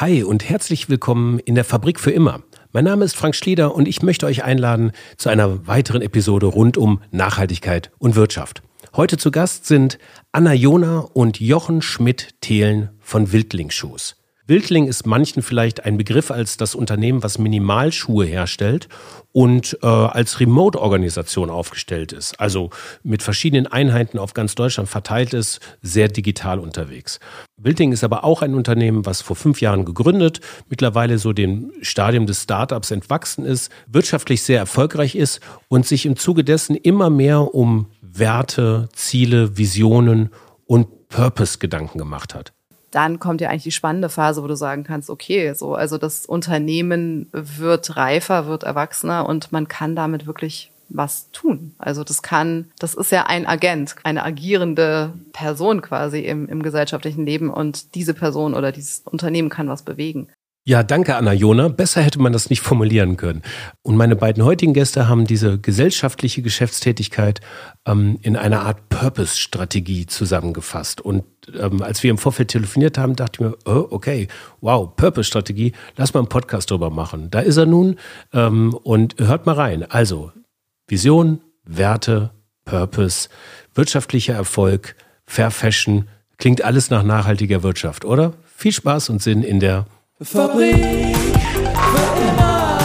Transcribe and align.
Hi 0.00 0.22
und 0.22 0.48
herzlich 0.48 0.88
willkommen 0.88 1.40
in 1.40 1.56
der 1.56 1.64
Fabrik 1.64 1.98
für 1.98 2.12
immer. 2.12 2.44
Mein 2.70 2.84
Name 2.84 3.04
ist 3.04 3.16
Frank 3.16 3.34
Schlieder 3.34 3.74
und 3.74 3.88
ich 3.88 4.00
möchte 4.00 4.26
euch 4.26 4.44
einladen 4.44 4.92
zu 5.16 5.28
einer 5.28 5.66
weiteren 5.66 6.02
Episode 6.02 6.46
rund 6.46 6.76
um 6.76 7.02
Nachhaltigkeit 7.10 7.90
und 7.98 8.14
Wirtschaft. 8.14 8.62
Heute 8.94 9.16
zu 9.16 9.32
Gast 9.32 9.66
sind 9.66 9.98
Anna 10.30 10.52
Jona 10.52 11.00
und 11.00 11.40
Jochen 11.40 11.82
Schmidt-Thelen 11.82 12.90
von 13.00 13.32
Wildlingsschuhs. 13.32 14.17
Wildling 14.48 14.86
ist 14.86 15.06
manchen 15.06 15.42
vielleicht 15.42 15.84
ein 15.84 15.98
Begriff 15.98 16.30
als 16.30 16.56
das 16.56 16.74
Unternehmen, 16.74 17.22
was 17.22 17.38
Minimalschuhe 17.38 18.24
herstellt 18.24 18.88
und 19.32 19.78
äh, 19.82 19.86
als 19.86 20.40
Remote-Organisation 20.40 21.50
aufgestellt 21.50 22.12
ist. 22.12 22.40
Also 22.40 22.70
mit 23.02 23.22
verschiedenen 23.22 23.66
Einheiten 23.66 24.18
auf 24.18 24.32
ganz 24.32 24.54
Deutschland 24.54 24.88
verteilt 24.88 25.34
ist, 25.34 25.60
sehr 25.82 26.08
digital 26.08 26.60
unterwegs. 26.60 27.20
Wildling 27.58 27.92
ist 27.92 28.04
aber 28.04 28.24
auch 28.24 28.40
ein 28.40 28.54
Unternehmen, 28.54 29.04
was 29.04 29.20
vor 29.20 29.36
fünf 29.36 29.60
Jahren 29.60 29.84
gegründet, 29.84 30.40
mittlerweile 30.70 31.18
so 31.18 31.34
dem 31.34 31.70
Stadium 31.82 32.24
des 32.24 32.44
Startups 32.44 32.90
entwachsen 32.90 33.44
ist, 33.44 33.70
wirtschaftlich 33.86 34.42
sehr 34.42 34.58
erfolgreich 34.58 35.14
ist 35.14 35.40
und 35.68 35.86
sich 35.86 36.06
im 36.06 36.16
Zuge 36.16 36.42
dessen 36.42 36.74
immer 36.74 37.10
mehr 37.10 37.54
um 37.54 37.88
Werte, 38.00 38.88
Ziele, 38.94 39.58
Visionen 39.58 40.30
und 40.64 41.08
Purpose-Gedanken 41.10 41.98
gemacht 41.98 42.34
hat 42.34 42.54
dann 42.90 43.18
kommt 43.18 43.40
ja 43.40 43.50
eigentlich 43.50 43.64
die 43.64 43.72
spannende 43.72 44.08
Phase, 44.08 44.42
wo 44.42 44.46
du 44.46 44.56
sagen 44.56 44.84
kannst, 44.84 45.10
okay, 45.10 45.52
so, 45.54 45.74
also 45.74 45.98
das 45.98 46.26
Unternehmen 46.26 47.28
wird 47.32 47.96
reifer, 47.96 48.46
wird 48.46 48.62
erwachsener 48.62 49.28
und 49.28 49.52
man 49.52 49.68
kann 49.68 49.94
damit 49.94 50.26
wirklich 50.26 50.70
was 50.88 51.30
tun. 51.32 51.74
Also 51.78 52.02
das 52.02 52.22
kann, 52.22 52.70
das 52.78 52.94
ist 52.94 53.12
ja 53.12 53.26
ein 53.26 53.46
Agent, 53.46 53.96
eine 54.04 54.24
agierende 54.24 55.12
Person 55.32 55.82
quasi 55.82 56.20
im, 56.20 56.48
im 56.48 56.62
gesellschaftlichen 56.62 57.26
Leben 57.26 57.50
und 57.50 57.94
diese 57.94 58.14
Person 58.14 58.54
oder 58.54 58.72
dieses 58.72 59.00
Unternehmen 59.00 59.50
kann 59.50 59.68
was 59.68 59.82
bewegen. 59.82 60.28
Ja, 60.68 60.82
danke, 60.82 61.16
Anna 61.16 61.32
Jona. 61.32 61.68
Besser 61.68 62.02
hätte 62.02 62.20
man 62.20 62.34
das 62.34 62.50
nicht 62.50 62.60
formulieren 62.60 63.16
können. 63.16 63.40
Und 63.80 63.96
meine 63.96 64.16
beiden 64.16 64.44
heutigen 64.44 64.74
Gäste 64.74 65.08
haben 65.08 65.24
diese 65.24 65.58
gesellschaftliche 65.58 66.42
Geschäftstätigkeit 66.42 67.40
ähm, 67.86 68.18
in 68.20 68.36
einer 68.36 68.60
Art 68.60 68.90
Purpose-Strategie 68.90 70.04
zusammengefasst. 70.04 71.00
Und 71.00 71.24
ähm, 71.58 71.80
als 71.80 72.02
wir 72.02 72.10
im 72.10 72.18
Vorfeld 72.18 72.48
telefoniert 72.48 72.98
haben, 72.98 73.16
dachte 73.16 73.32
ich 73.36 73.40
mir, 73.48 73.56
oh, 73.64 73.86
okay, 73.88 74.28
wow, 74.60 74.94
Purpose-Strategie, 74.94 75.72
lass 75.96 76.12
mal 76.12 76.20
einen 76.20 76.28
Podcast 76.28 76.70
drüber 76.70 76.90
machen. 76.90 77.30
Da 77.30 77.40
ist 77.40 77.56
er 77.56 77.64
nun 77.64 77.96
ähm, 78.34 78.74
und 78.74 79.14
hört 79.18 79.46
mal 79.46 79.54
rein. 79.54 79.90
Also, 79.90 80.32
Vision, 80.86 81.40
Werte, 81.64 82.32
Purpose, 82.66 83.30
wirtschaftlicher 83.72 84.34
Erfolg, 84.34 84.96
Fair 85.24 85.50
Fashion, 85.50 86.08
klingt 86.36 86.62
alles 86.62 86.90
nach 86.90 87.04
nachhaltiger 87.04 87.62
Wirtschaft, 87.62 88.04
oder? 88.04 88.34
Viel 88.54 88.72
Spaß 88.72 89.08
und 89.08 89.22
Sinn 89.22 89.42
in 89.42 89.60
der 89.60 89.86
Fabrik 90.20 90.74
für 90.74 92.10
immer. 92.26 92.78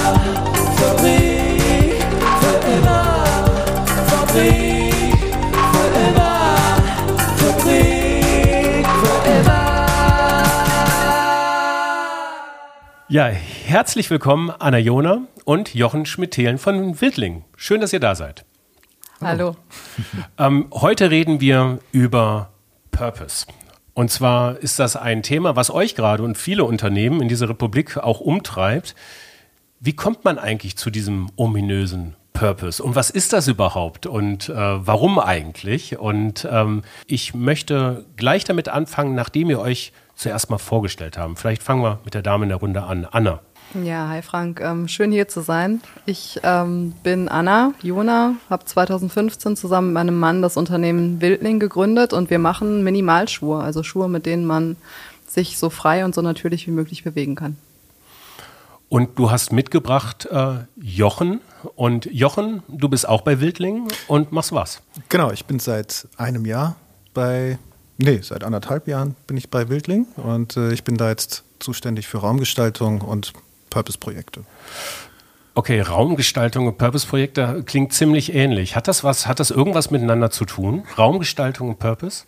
Fabrik 0.76 2.04
für 2.40 2.58
immer. 2.72 3.26
Fabrik 4.06 4.94
für 5.74 5.88
immer. 5.98 6.78
Fabrik 7.38 8.86
für 8.86 9.18
immer. 9.32 9.66
Ja, 13.10 13.26
herzlich 13.26 14.12
willkommen 14.12 14.52
Anna 14.60 14.78
Jona 14.78 15.22
und 15.44 15.74
Jochen 15.74 16.06
Schmidt-Thelen 16.06 16.60
von 16.60 17.02
Wildling. 17.02 17.46
Schön, 17.58 17.82
dass 17.82 17.94
ihr 17.94 18.00
da 18.00 18.14
seid. 18.14 18.46
Hallo. 19.22 19.56
Ähm, 20.38 20.68
heute 20.72 21.10
reden 21.10 21.42
wir 21.42 21.80
über 21.92 22.52
Purpose. 22.92 23.48
Und 23.94 24.10
zwar 24.10 24.58
ist 24.58 24.80
das 24.80 24.96
ein 24.96 25.22
Thema, 25.22 25.56
was 25.56 25.70
euch 25.70 25.96
gerade 25.96 26.24
und 26.24 26.38
viele 26.38 26.64
Unternehmen 26.64 27.22
in 27.22 27.28
dieser 27.28 27.50
Republik 27.50 27.98
auch 27.98 28.20
umtreibt. 28.20 28.96
Wie 29.80 29.94
kommt 29.94 30.26
man 30.26 30.40
eigentlich 30.40 30.78
zu 30.78 30.90
diesem 30.90 31.30
ominösen 31.36 32.16
Purpose? 32.34 32.82
Und 32.82 32.96
was 32.96 33.10
ist 33.10 33.34
das 33.34 33.48
überhaupt? 33.48 34.06
Und 34.08 34.50
äh, 34.50 34.56
warum 34.56 35.20
eigentlich? 35.20 36.00
Und 36.00 36.48
ähm, 36.50 36.84
ich 37.06 37.36
möchte 37.36 38.06
gleich 38.16 38.44
damit 38.46 38.70
anfangen, 38.70 39.14
nachdem 39.14 39.50
ihr 39.50 39.60
euch 39.60 39.94
zuerst 40.16 40.50
mal 40.50 40.58
vorgestellt 40.58 41.18
haben. 41.18 41.36
Vielleicht 41.36 41.64
fangen 41.64 41.84
wir 41.84 42.00
mit 42.04 42.14
der 42.14 42.22
Dame 42.22 42.44
in 42.44 42.50
der 42.50 42.60
Runde 42.60 42.84
an. 42.84 43.08
Anna. 43.12 43.42
Ja, 43.84 44.08
hi 44.08 44.22
Frank, 44.22 44.62
ähm, 44.62 44.88
schön 44.88 45.12
hier 45.12 45.28
zu 45.28 45.42
sein. 45.42 45.82
Ich 46.06 46.40
ähm, 46.44 46.94
bin 47.04 47.28
Anna 47.28 47.74
Jona, 47.82 48.36
habe 48.50 48.66
2015 48.66 49.56
zusammen 49.56 49.88
mit 49.88 49.94
meinem 49.96 50.20
Mann 50.20 50.42
das 50.42 50.58
Unternehmen 50.58 51.22
Wildling 51.22 51.60
gegründet 51.60 52.14
und 52.14 52.30
wir 52.30 52.40
machen 52.40 52.84
Minimalschuhe, 52.84 53.60
also 53.60 53.82
Schuhe, 53.82 54.08
mit 54.08 54.26
denen 54.26 54.46
man 54.46 54.76
sich 55.28 55.58
so 55.58 55.70
frei 55.70 56.06
und 56.06 56.14
so 56.14 56.22
natürlich 56.22 56.68
wie 56.68 56.72
möglich 56.72 57.04
bewegen 57.04 57.36
kann. 57.36 57.58
Und 58.90 59.18
du 59.18 59.32
hast 59.32 59.52
mitgebracht 59.52 60.28
äh, 60.28 60.58
Jochen. 60.76 61.42
Und 61.74 62.06
Jochen, 62.12 62.62
du 62.68 62.90
bist 62.90 63.10
auch 63.10 63.22
bei 63.22 63.40
Wildling 63.40 63.88
und 64.08 64.32
machst 64.32 64.52
was? 64.52 64.84
Genau, 65.10 65.32
ich 65.32 65.46
bin 65.46 65.60
seit 65.60 66.08
einem 66.18 66.46
Jahr 66.46 66.76
bei, 67.16 67.58
nee, 67.98 68.20
seit 68.22 68.44
anderthalb 68.44 68.88
Jahren 68.88 69.16
bin 69.26 69.36
ich 69.38 69.50
bei 69.50 69.70
Wildling 69.70 70.06
und 70.18 70.58
äh, 70.58 70.74
ich 70.74 70.84
bin 70.84 70.98
da 70.98 71.10
jetzt 71.10 71.44
zuständig 71.60 72.08
für 72.08 72.20
Raumgestaltung 72.20 73.02
und 73.02 73.34
Purpose-Projekte. 73.74 74.44
Okay, 75.56 75.82
Raumgestaltung 75.82 76.68
und 76.68 76.78
Purpose-Projekte 76.78 77.64
klingt 77.66 77.92
ziemlich 77.92 78.34
ähnlich. 78.34 78.76
Hat 78.76 78.88
das 78.88 79.04
was, 79.04 79.28
hat 79.28 79.40
das 79.40 79.50
irgendwas 79.50 79.90
miteinander 79.90 80.30
zu 80.30 80.46
tun? 80.46 80.84
Raumgestaltung 80.98 81.70
und 81.70 81.80
Purpose? 81.80 82.26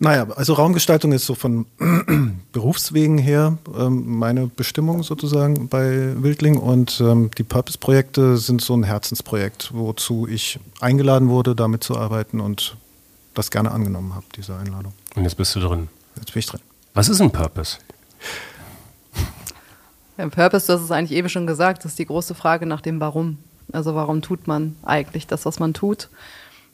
Naja, 0.00 0.28
also 0.36 0.54
Raumgestaltung 0.54 1.12
ist 1.12 1.26
so 1.26 1.34
von 1.34 1.66
Berufswegen 2.52 3.18
her 3.18 3.58
ähm, 3.76 4.18
meine 4.18 4.46
Bestimmung 4.46 5.02
sozusagen 5.02 5.68
bei 5.68 6.14
Wildling 6.22 6.56
und 6.56 7.00
ähm, 7.00 7.30
die 7.36 7.42
Purpose-Projekte 7.42 8.38
sind 8.38 8.62
so 8.62 8.74
ein 8.76 8.84
Herzensprojekt, 8.84 9.70
wozu 9.74 10.26
ich 10.26 10.58
eingeladen 10.80 11.28
wurde, 11.28 11.54
damit 11.54 11.84
zu 11.84 11.98
arbeiten 11.98 12.40
und 12.40 12.76
das 13.34 13.50
gerne 13.50 13.72
angenommen 13.72 14.14
habe, 14.14 14.24
diese 14.36 14.56
Einladung. 14.56 14.92
Und 15.16 15.24
jetzt 15.24 15.36
bist 15.36 15.54
du 15.56 15.60
drin. 15.60 15.88
Jetzt 16.16 16.32
bin 16.32 16.40
ich 16.40 16.46
drin. 16.46 16.60
Was 16.94 17.08
ist 17.08 17.20
ein 17.20 17.30
Purpose? 17.30 17.78
Im 20.18 20.32
Purpose, 20.32 20.66
du 20.66 20.72
hast 20.72 20.82
es 20.82 20.90
eigentlich 20.90 21.16
eben 21.16 21.28
schon 21.28 21.46
gesagt, 21.46 21.84
das 21.84 21.92
ist 21.92 21.98
die 22.00 22.06
große 22.06 22.34
Frage 22.34 22.66
nach 22.66 22.80
dem 22.80 23.00
Warum. 23.00 23.38
Also 23.72 23.94
warum 23.94 24.20
tut 24.20 24.48
man 24.48 24.74
eigentlich 24.82 25.28
das, 25.28 25.46
was 25.46 25.60
man 25.60 25.74
tut? 25.74 26.08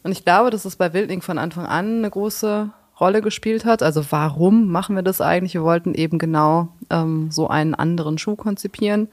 Und 0.03 0.13
ich 0.13 0.25
glaube, 0.25 0.49
dass 0.49 0.65
es 0.65 0.77
bei 0.77 0.95
Wildling 0.95 1.21
von 1.21 1.37
Anfang 1.37 1.67
an 1.67 1.99
eine 1.99 2.11
große 2.11 2.71
Rolle 2.99 3.21
gespielt 3.21 3.67
hat. 3.67 3.83
Also 3.83 4.03
warum 4.09 4.71
machen 4.71 4.97
wir 4.97 5.03
das 5.03 5.21
eigentlich? 5.21 5.53
Wir 5.53 5.63
wollten 5.63 5.93
eben 5.93 6.19
genau 6.19 6.69
ähm, 6.89 7.31
so 7.31 7.49
einen 7.49 7.75
anderen 7.75 8.17
Schuh 8.17 8.35
konzipieren 8.35 9.09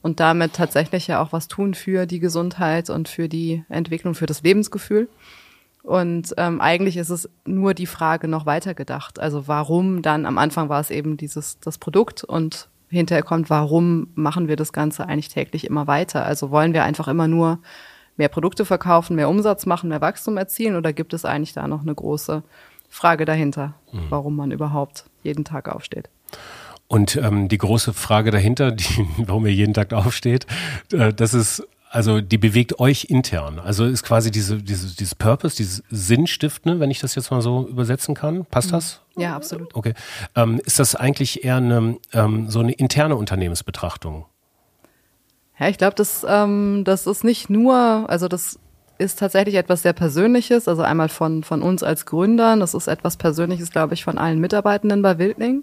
und 0.00 0.20
damit 0.20 0.52
tatsächlich 0.52 1.08
ja 1.08 1.20
auch 1.20 1.32
was 1.32 1.48
tun 1.48 1.74
für 1.74 2.06
die 2.06 2.20
Gesundheit 2.20 2.88
und 2.88 3.08
für 3.08 3.28
die 3.28 3.64
Entwicklung, 3.68 4.14
für 4.14 4.26
das 4.26 4.42
Lebensgefühl. 4.42 5.08
Und 5.82 6.34
ähm, 6.36 6.60
eigentlich 6.60 6.96
ist 6.96 7.10
es 7.10 7.28
nur 7.44 7.74
die 7.74 7.86
Frage 7.86 8.28
noch 8.28 8.46
weiter 8.46 8.74
gedacht. 8.74 9.18
Also 9.18 9.48
warum 9.48 10.02
dann 10.02 10.24
am 10.24 10.38
Anfang 10.38 10.68
war 10.68 10.80
es 10.80 10.90
eben 10.92 11.16
dieses 11.16 11.58
das 11.58 11.78
Produkt 11.78 12.22
und 12.22 12.68
hinterher 12.96 13.22
kommt, 13.22 13.50
warum 13.50 14.08
machen 14.14 14.48
wir 14.48 14.56
das 14.56 14.72
Ganze 14.72 15.06
eigentlich 15.06 15.28
täglich 15.28 15.66
immer 15.66 15.86
weiter? 15.86 16.24
Also 16.24 16.50
wollen 16.50 16.72
wir 16.72 16.84
einfach 16.84 17.08
immer 17.08 17.28
nur 17.28 17.58
mehr 18.16 18.28
Produkte 18.28 18.64
verkaufen, 18.64 19.16
mehr 19.16 19.28
Umsatz 19.28 19.66
machen, 19.66 19.88
mehr 19.88 20.00
Wachstum 20.00 20.36
erzielen 20.36 20.76
oder 20.76 20.92
gibt 20.92 21.14
es 21.14 21.24
eigentlich 21.24 21.52
da 21.52 21.66
noch 21.66 21.82
eine 21.82 21.94
große 21.94 22.42
Frage 22.88 23.24
dahinter, 23.24 23.74
mhm. 23.90 24.06
warum 24.10 24.36
man 24.36 24.50
überhaupt 24.50 25.04
jeden 25.22 25.44
Tag 25.44 25.68
aufsteht? 25.68 26.10
Und 26.88 27.16
ähm, 27.16 27.48
die 27.48 27.56
große 27.56 27.94
Frage 27.94 28.30
dahinter, 28.30 28.70
die, 28.70 29.06
warum 29.16 29.46
ihr 29.46 29.54
jeden 29.54 29.72
Tag 29.72 29.94
aufsteht, 29.94 30.46
äh, 30.92 31.12
das 31.12 31.32
ist 31.32 31.66
also 31.92 32.22
die 32.22 32.38
bewegt 32.38 32.80
euch 32.80 33.04
intern. 33.10 33.58
Also 33.58 33.84
ist 33.84 34.02
quasi 34.02 34.30
diese, 34.30 34.56
diese, 34.56 34.96
dieses 34.96 35.14
Purpose, 35.14 35.56
dieses 35.56 35.82
Sinnstiftende, 35.90 36.80
wenn 36.80 36.90
ich 36.90 37.00
das 37.00 37.14
jetzt 37.14 37.30
mal 37.30 37.42
so 37.42 37.68
übersetzen 37.68 38.14
kann. 38.14 38.46
Passt 38.46 38.68
mhm. 38.68 38.72
das? 38.72 39.00
Ja, 39.14 39.36
absolut. 39.36 39.74
Okay. 39.74 39.92
Ähm, 40.34 40.58
ist 40.64 40.78
das 40.78 40.94
eigentlich 40.94 41.44
eher 41.44 41.56
eine, 41.56 41.98
ähm, 42.14 42.48
so 42.48 42.60
eine 42.60 42.72
interne 42.72 43.14
Unternehmensbetrachtung? 43.16 44.24
Ja, 45.58 45.68
ich 45.68 45.76
glaube, 45.76 45.94
das, 45.94 46.24
ähm, 46.26 46.82
das 46.86 47.06
ist 47.06 47.24
nicht 47.24 47.50
nur, 47.50 47.74
also 48.08 48.26
das 48.26 48.58
ist 48.96 49.18
tatsächlich 49.18 49.56
etwas 49.56 49.82
sehr 49.82 49.92
Persönliches, 49.92 50.68
also 50.68 50.80
einmal 50.80 51.10
von, 51.10 51.44
von 51.44 51.60
uns 51.60 51.82
als 51.82 52.06
Gründern, 52.06 52.60
das 52.60 52.72
ist 52.72 52.86
etwas 52.86 53.18
Persönliches, 53.18 53.70
glaube 53.70 53.92
ich, 53.92 54.02
von 54.02 54.16
allen 54.16 54.40
Mitarbeitenden 54.40 55.02
bei 55.02 55.18
Wildling 55.18 55.62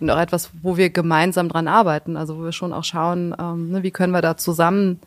und 0.00 0.10
auch 0.10 0.20
etwas, 0.20 0.50
wo 0.60 0.76
wir 0.76 0.90
gemeinsam 0.90 1.48
dran 1.48 1.66
arbeiten, 1.66 2.18
also 2.18 2.38
wo 2.38 2.44
wir 2.44 2.52
schon 2.52 2.74
auch 2.74 2.84
schauen, 2.84 3.34
ähm, 3.40 3.70
ne, 3.70 3.82
wie 3.82 3.90
können 3.90 4.12
wir 4.12 4.20
da 4.20 4.36
zusammen 4.36 5.00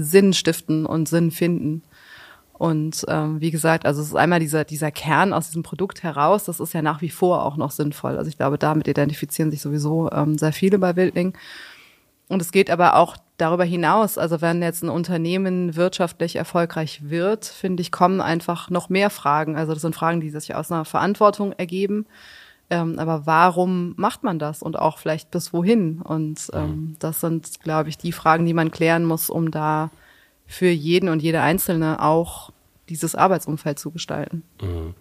Sinn 0.00 0.32
stiften 0.32 0.86
und 0.86 1.08
Sinn 1.08 1.30
finden. 1.30 1.82
Und 2.52 3.04
ähm, 3.08 3.40
wie 3.40 3.52
gesagt, 3.52 3.86
also 3.86 4.02
es 4.02 4.08
ist 4.08 4.16
einmal 4.16 4.40
dieser, 4.40 4.64
dieser 4.64 4.90
Kern 4.90 5.32
aus 5.32 5.46
diesem 5.46 5.62
Produkt 5.62 6.02
heraus, 6.02 6.44
das 6.44 6.58
ist 6.58 6.74
ja 6.74 6.82
nach 6.82 7.00
wie 7.02 7.08
vor 7.08 7.44
auch 7.44 7.56
noch 7.56 7.70
sinnvoll. 7.70 8.18
Also 8.18 8.28
ich 8.28 8.36
glaube, 8.36 8.58
damit 8.58 8.88
identifizieren 8.88 9.52
sich 9.52 9.62
sowieso 9.62 10.10
ähm, 10.10 10.36
sehr 10.36 10.52
viele 10.52 10.78
bei 10.78 10.96
Wildling. 10.96 11.34
Und 12.28 12.42
es 12.42 12.52
geht 12.52 12.68
aber 12.68 12.96
auch 12.96 13.16
darüber 13.38 13.64
hinaus, 13.64 14.18
also 14.18 14.40
wenn 14.40 14.60
jetzt 14.60 14.82
ein 14.82 14.90
Unternehmen 14.90 15.76
wirtschaftlich 15.76 16.36
erfolgreich 16.36 17.08
wird, 17.08 17.46
finde 17.46 17.80
ich, 17.80 17.92
kommen 17.92 18.20
einfach 18.20 18.68
noch 18.68 18.88
mehr 18.88 19.08
Fragen. 19.08 19.56
Also 19.56 19.72
das 19.72 19.82
sind 19.82 19.94
Fragen, 19.94 20.20
die 20.20 20.30
sich 20.30 20.54
aus 20.54 20.70
einer 20.70 20.84
Verantwortung 20.84 21.52
ergeben. 21.52 22.06
Ähm, 22.70 22.98
aber 22.98 23.26
warum 23.26 23.94
macht 23.96 24.22
man 24.24 24.38
das 24.38 24.62
und 24.62 24.78
auch 24.78 24.98
vielleicht 24.98 25.30
bis 25.30 25.52
wohin? 25.52 26.02
Und 26.02 26.50
ähm, 26.52 26.96
das 26.98 27.20
sind, 27.20 27.60
glaube 27.62 27.88
ich, 27.88 27.96
die 27.96 28.12
Fragen, 28.12 28.44
die 28.44 28.52
man 28.52 28.70
klären 28.70 29.04
muss, 29.04 29.30
um 29.30 29.50
da 29.50 29.90
für 30.46 30.68
jeden 30.68 31.08
und 31.08 31.22
jede 31.22 31.40
Einzelne 31.40 32.02
auch 32.02 32.50
dieses 32.88 33.14
Arbeitsumfeld 33.14 33.78
zu 33.78 33.90
gestalten. 33.90 34.42
Mhm. 34.62 34.94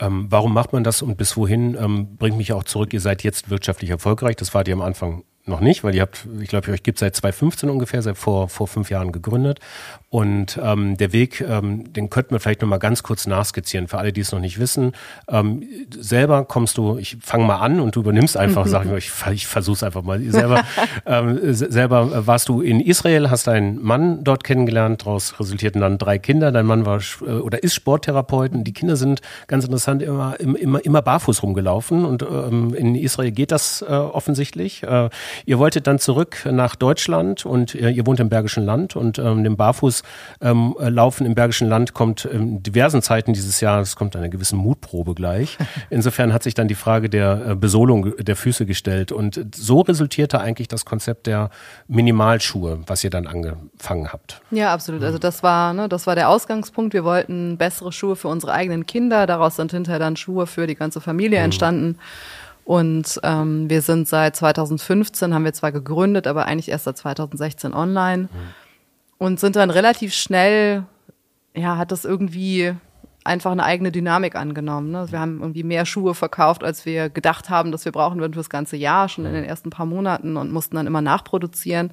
Ähm, 0.00 0.26
warum 0.30 0.54
macht 0.54 0.72
man 0.72 0.84
das 0.84 1.02
und 1.02 1.16
bis 1.16 1.36
wohin? 1.36 1.76
Ähm, 1.78 2.16
bringt 2.16 2.36
mich 2.36 2.52
auch 2.52 2.64
zurück, 2.64 2.92
ihr 2.92 3.00
seid 3.00 3.22
jetzt 3.22 3.50
wirtschaftlich 3.50 3.90
erfolgreich, 3.90 4.36
das 4.36 4.54
wart 4.54 4.68
ihr 4.68 4.74
am 4.74 4.82
Anfang 4.82 5.24
noch 5.48 5.60
nicht, 5.60 5.84
weil 5.84 5.94
ihr 5.94 6.02
habt, 6.02 6.26
ich 6.40 6.48
glaube, 6.48 6.70
euch 6.72 6.82
gibt 6.82 6.98
seit 6.98 7.14
2015 7.16 7.70
ungefähr, 7.70 8.02
seit 8.02 8.18
vor, 8.18 8.48
vor 8.48 8.66
fünf 8.66 8.90
Jahren 8.90 9.12
gegründet. 9.12 9.60
Und 10.08 10.58
ähm, 10.62 10.96
der 10.96 11.12
Weg, 11.12 11.40
ähm, 11.40 11.92
den 11.92 12.10
könnten 12.10 12.32
wir 12.32 12.40
vielleicht 12.40 12.62
noch 12.62 12.68
mal 12.68 12.78
ganz 12.78 13.02
kurz 13.02 13.26
nachskizzieren, 13.26 13.88
für 13.88 13.98
alle, 13.98 14.12
die 14.12 14.22
es 14.22 14.32
noch 14.32 14.40
nicht 14.40 14.58
wissen. 14.58 14.92
Ähm, 15.28 15.64
selber 15.90 16.44
kommst 16.44 16.78
du, 16.78 16.96
ich 16.96 17.18
fange 17.20 17.44
mal 17.44 17.58
an 17.58 17.80
und 17.80 17.96
du 17.96 18.00
übernimmst 18.00 18.36
einfach, 18.36 18.66
sag 18.66 18.84
ich 18.84 18.90
mal, 18.90 18.98
ich, 18.98 19.12
ich 19.32 19.46
versuche 19.46 19.74
es 19.74 19.82
einfach 19.82 20.02
mal. 20.02 20.20
Selber, 20.22 20.64
ähm, 21.06 21.38
selber 21.52 22.26
warst 22.26 22.48
du 22.48 22.60
in 22.60 22.80
Israel, 22.80 23.30
hast 23.30 23.46
deinen 23.46 23.82
Mann 23.82 24.24
dort 24.24 24.44
kennengelernt, 24.44 25.02
daraus 25.02 25.38
resultierten 25.38 25.80
dann 25.80 25.98
drei 25.98 26.18
Kinder. 26.18 26.50
Dein 26.52 26.66
Mann 26.66 26.86
war 26.86 27.00
äh, 27.20 27.30
oder 27.30 27.62
ist 27.62 27.74
Sporttherapeut 27.74 28.52
und 28.52 28.64
die 28.64 28.72
Kinder 28.72 28.96
sind 28.96 29.20
ganz 29.48 29.64
interessant 29.64 30.02
immer, 30.02 30.38
immer, 30.40 30.84
immer 30.84 31.02
barfuß 31.02 31.42
rumgelaufen. 31.42 32.04
Und 32.04 32.22
ähm, 32.22 32.74
in 32.74 32.94
Israel 32.94 33.32
geht 33.32 33.52
das 33.52 33.82
äh, 33.82 33.92
offensichtlich. 33.92 34.82
Äh, 34.82 35.10
ihr 35.44 35.58
wolltet 35.58 35.86
dann 35.86 35.98
zurück 35.98 36.46
nach 36.50 36.76
Deutschland 36.76 37.44
und 37.44 37.74
äh, 37.74 37.90
ihr 37.90 38.06
wohnt 38.06 38.20
im 38.20 38.28
Bergischen 38.28 38.64
Land 38.64 38.96
und 38.96 39.18
ähm, 39.18 39.44
dem 39.44 39.56
Barfuß 39.56 40.02
ähm, 40.40 40.74
Laufen 40.78 41.26
im 41.26 41.34
Bergischen 41.34 41.68
Land 41.68 41.94
kommt 41.94 42.24
in 42.24 42.62
diversen 42.62 43.02
Zeiten 43.02 43.32
dieses 43.32 43.60
Jahres, 43.60 43.96
kommt 43.96 44.16
eine 44.16 44.30
gewisse 44.30 44.56
Mutprobe 44.56 45.14
gleich. 45.14 45.58
Insofern 45.90 46.32
hat 46.32 46.42
sich 46.42 46.54
dann 46.54 46.68
die 46.68 46.74
Frage 46.74 47.10
der 47.10 47.50
äh, 47.50 47.54
Besohlung 47.54 48.16
der 48.16 48.36
Füße 48.36 48.66
gestellt. 48.66 49.12
Und 49.12 49.40
so 49.54 49.80
resultierte 49.80 50.40
eigentlich 50.40 50.68
das 50.68 50.84
Konzept 50.84 51.26
der 51.26 51.50
Minimalschuhe, 51.88 52.80
was 52.86 53.04
ihr 53.04 53.10
dann 53.10 53.26
angefangen 53.26 54.12
habt. 54.12 54.40
Ja, 54.50 54.72
absolut. 54.72 55.02
Also 55.02 55.18
das 55.18 55.42
war, 55.42 55.72
ne, 55.72 55.88
das 55.88 56.06
war 56.06 56.14
der 56.14 56.28
Ausgangspunkt. 56.28 56.94
Wir 56.94 57.04
wollten 57.04 57.56
bessere 57.56 57.92
Schuhe 57.92 58.16
für 58.16 58.28
unsere 58.28 58.52
eigenen 58.52 58.86
Kinder. 58.86 59.26
Daraus 59.26 59.56
sind 59.56 59.72
hinterher 59.72 59.98
dann 59.98 60.16
Schuhe 60.16 60.46
für 60.46 60.66
die 60.66 60.74
ganze 60.74 61.00
Familie 61.00 61.38
mhm. 61.38 61.44
Und 62.66 63.18
ähm, 63.22 63.70
wir 63.70 63.80
sind 63.80 64.08
seit 64.08 64.36
2015, 64.36 65.32
haben 65.32 65.44
wir 65.44 65.54
zwar 65.54 65.72
gegründet, 65.72 66.26
aber 66.26 66.44
eigentlich 66.44 66.68
erst 66.68 66.84
seit 66.84 66.98
2016 66.98 67.72
online. 67.72 68.24
Mhm 68.24 68.28
und 69.18 69.40
sind 69.40 69.56
dann 69.56 69.70
relativ 69.70 70.14
schnell, 70.14 70.84
ja, 71.54 71.76
hat 71.76 71.92
das 71.92 72.04
irgendwie 72.04 72.74
einfach 73.24 73.50
eine 73.50 73.64
eigene 73.64 73.90
Dynamik 73.90 74.36
angenommen. 74.36 74.90
Ne? 74.92 75.06
Wir 75.10 75.18
haben 75.18 75.40
irgendwie 75.40 75.64
mehr 75.64 75.84
Schuhe 75.84 76.14
verkauft, 76.14 76.62
als 76.62 76.86
wir 76.86 77.10
gedacht 77.10 77.50
haben, 77.50 77.72
dass 77.72 77.84
wir 77.84 77.92
brauchen 77.92 78.20
würden 78.20 78.34
fürs 78.34 78.50
ganze 78.50 78.76
Jahr, 78.76 79.08
schon 79.08 79.26
in 79.26 79.32
den 79.32 79.44
ersten 79.44 79.70
paar 79.70 79.86
Monaten 79.86 80.36
und 80.36 80.52
mussten 80.52 80.76
dann 80.76 80.86
immer 80.86 81.00
nachproduzieren 81.00 81.92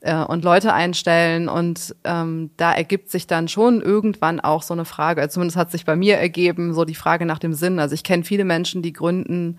äh, 0.00 0.16
und 0.24 0.42
Leute 0.42 0.72
einstellen. 0.72 1.50
Und 1.50 1.94
ähm, 2.04 2.50
da 2.56 2.72
ergibt 2.72 3.10
sich 3.10 3.26
dann 3.26 3.48
schon 3.48 3.82
irgendwann 3.82 4.40
auch 4.40 4.62
so 4.62 4.72
eine 4.72 4.86
Frage, 4.86 5.20
also 5.20 5.34
zumindest 5.34 5.58
hat 5.58 5.70
sich 5.70 5.84
bei 5.84 5.96
mir 5.96 6.16
ergeben, 6.16 6.72
so 6.72 6.86
die 6.86 6.94
Frage 6.94 7.26
nach 7.26 7.40
dem 7.40 7.52
Sinn. 7.52 7.78
Also 7.78 7.94
ich 7.94 8.04
kenne 8.04 8.24
viele 8.24 8.46
Menschen, 8.46 8.80
die 8.80 8.94
gründen 8.94 9.58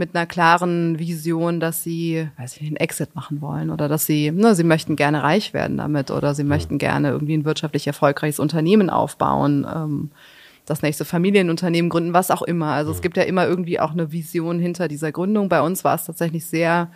mit 0.00 0.16
einer 0.16 0.26
klaren 0.26 0.98
Vision, 0.98 1.60
dass 1.60 1.84
sie, 1.84 2.26
weiß 2.38 2.56
ich 2.56 2.66
einen 2.66 2.76
Exit 2.76 3.14
machen 3.14 3.42
wollen 3.42 3.70
oder 3.70 3.86
dass 3.86 4.06
sie, 4.06 4.30
ne, 4.32 4.54
sie 4.54 4.64
möchten 4.64 4.96
gerne 4.96 5.22
reich 5.22 5.52
werden 5.54 5.76
damit 5.76 6.10
oder 6.10 6.34
sie 6.34 6.42
möchten 6.42 6.78
gerne 6.78 7.10
irgendwie 7.10 7.36
ein 7.36 7.44
wirtschaftlich 7.44 7.86
erfolgreiches 7.86 8.40
Unternehmen 8.40 8.88
aufbauen, 8.88 9.66
ähm, 9.72 10.10
das 10.64 10.82
nächste 10.82 11.04
Familienunternehmen 11.04 11.90
gründen, 11.90 12.14
was 12.14 12.30
auch 12.30 12.42
immer. 12.42 12.68
Also 12.68 12.90
es 12.92 13.02
gibt 13.02 13.18
ja 13.18 13.24
immer 13.24 13.46
irgendwie 13.46 13.78
auch 13.78 13.92
eine 13.92 14.10
Vision 14.10 14.58
hinter 14.58 14.88
dieser 14.88 15.12
Gründung. 15.12 15.48
Bei 15.50 15.60
uns 15.60 15.84
war 15.84 15.96
es 15.96 16.06
tatsächlich 16.06 16.46
sehr 16.46 16.90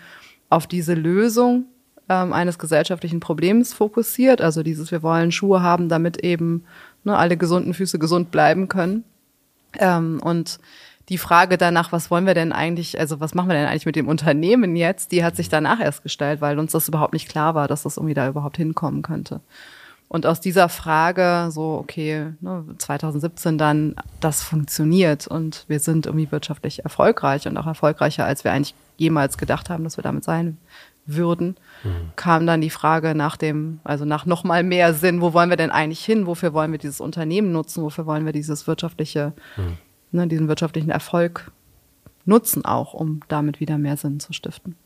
auf 0.48 0.66
diese 0.66 0.94
Lösung 0.94 1.66
ähm, 2.08 2.32
eines 2.32 2.58
gesellschaftlichen 2.58 3.20
Problems 3.20 3.74
fokussiert. 3.74 4.40
Also 4.40 4.62
dieses, 4.62 4.90
wir 4.92 5.02
wollen 5.02 5.30
Schuhe 5.30 5.60
haben, 5.60 5.90
damit 5.90 6.24
eben 6.24 6.64
ne, 7.04 7.16
alle 7.16 7.36
gesunden 7.36 7.74
Füße 7.74 7.98
gesund 7.98 8.30
bleiben 8.30 8.68
können. 8.68 9.04
Ähm, 9.78 10.20
und 10.22 10.58
die 11.08 11.18
Frage 11.18 11.58
danach, 11.58 11.92
was 11.92 12.10
wollen 12.10 12.26
wir 12.26 12.34
denn 12.34 12.52
eigentlich, 12.52 12.98
also 12.98 13.20
was 13.20 13.34
machen 13.34 13.48
wir 13.48 13.54
denn 13.54 13.66
eigentlich 13.66 13.86
mit 13.86 13.96
dem 13.96 14.08
Unternehmen 14.08 14.74
jetzt, 14.74 15.12
die 15.12 15.22
hat 15.22 15.36
sich 15.36 15.48
danach 15.48 15.80
erst 15.80 16.02
gestellt, 16.02 16.40
weil 16.40 16.58
uns 16.58 16.72
das 16.72 16.88
überhaupt 16.88 17.12
nicht 17.12 17.28
klar 17.28 17.54
war, 17.54 17.68
dass 17.68 17.82
das 17.82 17.98
irgendwie 17.98 18.14
da 18.14 18.28
überhaupt 18.28 18.56
hinkommen 18.56 19.02
könnte. 19.02 19.40
Und 20.08 20.26
aus 20.26 20.40
dieser 20.40 20.68
Frage, 20.68 21.48
so, 21.50 21.78
okay, 21.80 22.32
ne, 22.40 22.64
2017 22.78 23.58
dann, 23.58 23.96
das 24.20 24.42
funktioniert 24.42 25.26
und 25.26 25.64
wir 25.68 25.80
sind 25.80 26.06
irgendwie 26.06 26.30
wirtschaftlich 26.30 26.84
erfolgreich 26.84 27.46
und 27.48 27.56
auch 27.56 27.66
erfolgreicher, 27.66 28.24
als 28.24 28.44
wir 28.44 28.52
eigentlich 28.52 28.74
jemals 28.96 29.38
gedacht 29.38 29.70
haben, 29.70 29.84
dass 29.84 29.98
wir 29.98 30.04
damit 30.04 30.24
sein 30.24 30.56
würden, 31.06 31.56
mhm. 31.82 32.12
kam 32.16 32.46
dann 32.46 32.60
die 32.60 32.70
Frage 32.70 33.14
nach 33.14 33.36
dem, 33.36 33.80
also 33.84 34.04
nach 34.04 34.24
nochmal 34.24 34.62
mehr 34.62 34.94
Sinn, 34.94 35.20
wo 35.20 35.34
wollen 35.34 35.50
wir 35.50 35.56
denn 35.56 35.70
eigentlich 35.70 36.04
hin? 36.04 36.26
Wofür 36.26 36.54
wollen 36.54 36.72
wir 36.72 36.78
dieses 36.78 37.00
Unternehmen 37.00 37.52
nutzen? 37.52 37.82
Wofür 37.82 38.06
wollen 38.06 38.24
wir 38.24 38.32
dieses 38.32 38.66
wirtschaftliche 38.66 39.32
mhm 39.56 39.76
ne, 40.14 40.26
diesen 40.26 40.48
wirtschaftlichen 40.48 40.90
Erfolg 40.90 41.50
nutzen, 42.24 42.64
auch 42.64 42.94
um 42.94 43.20
damit 43.28 43.60
wieder 43.60 43.76
mehr 43.78 43.96
Sinn 43.96 44.20
zu 44.20 44.32
stiften. 44.32 44.76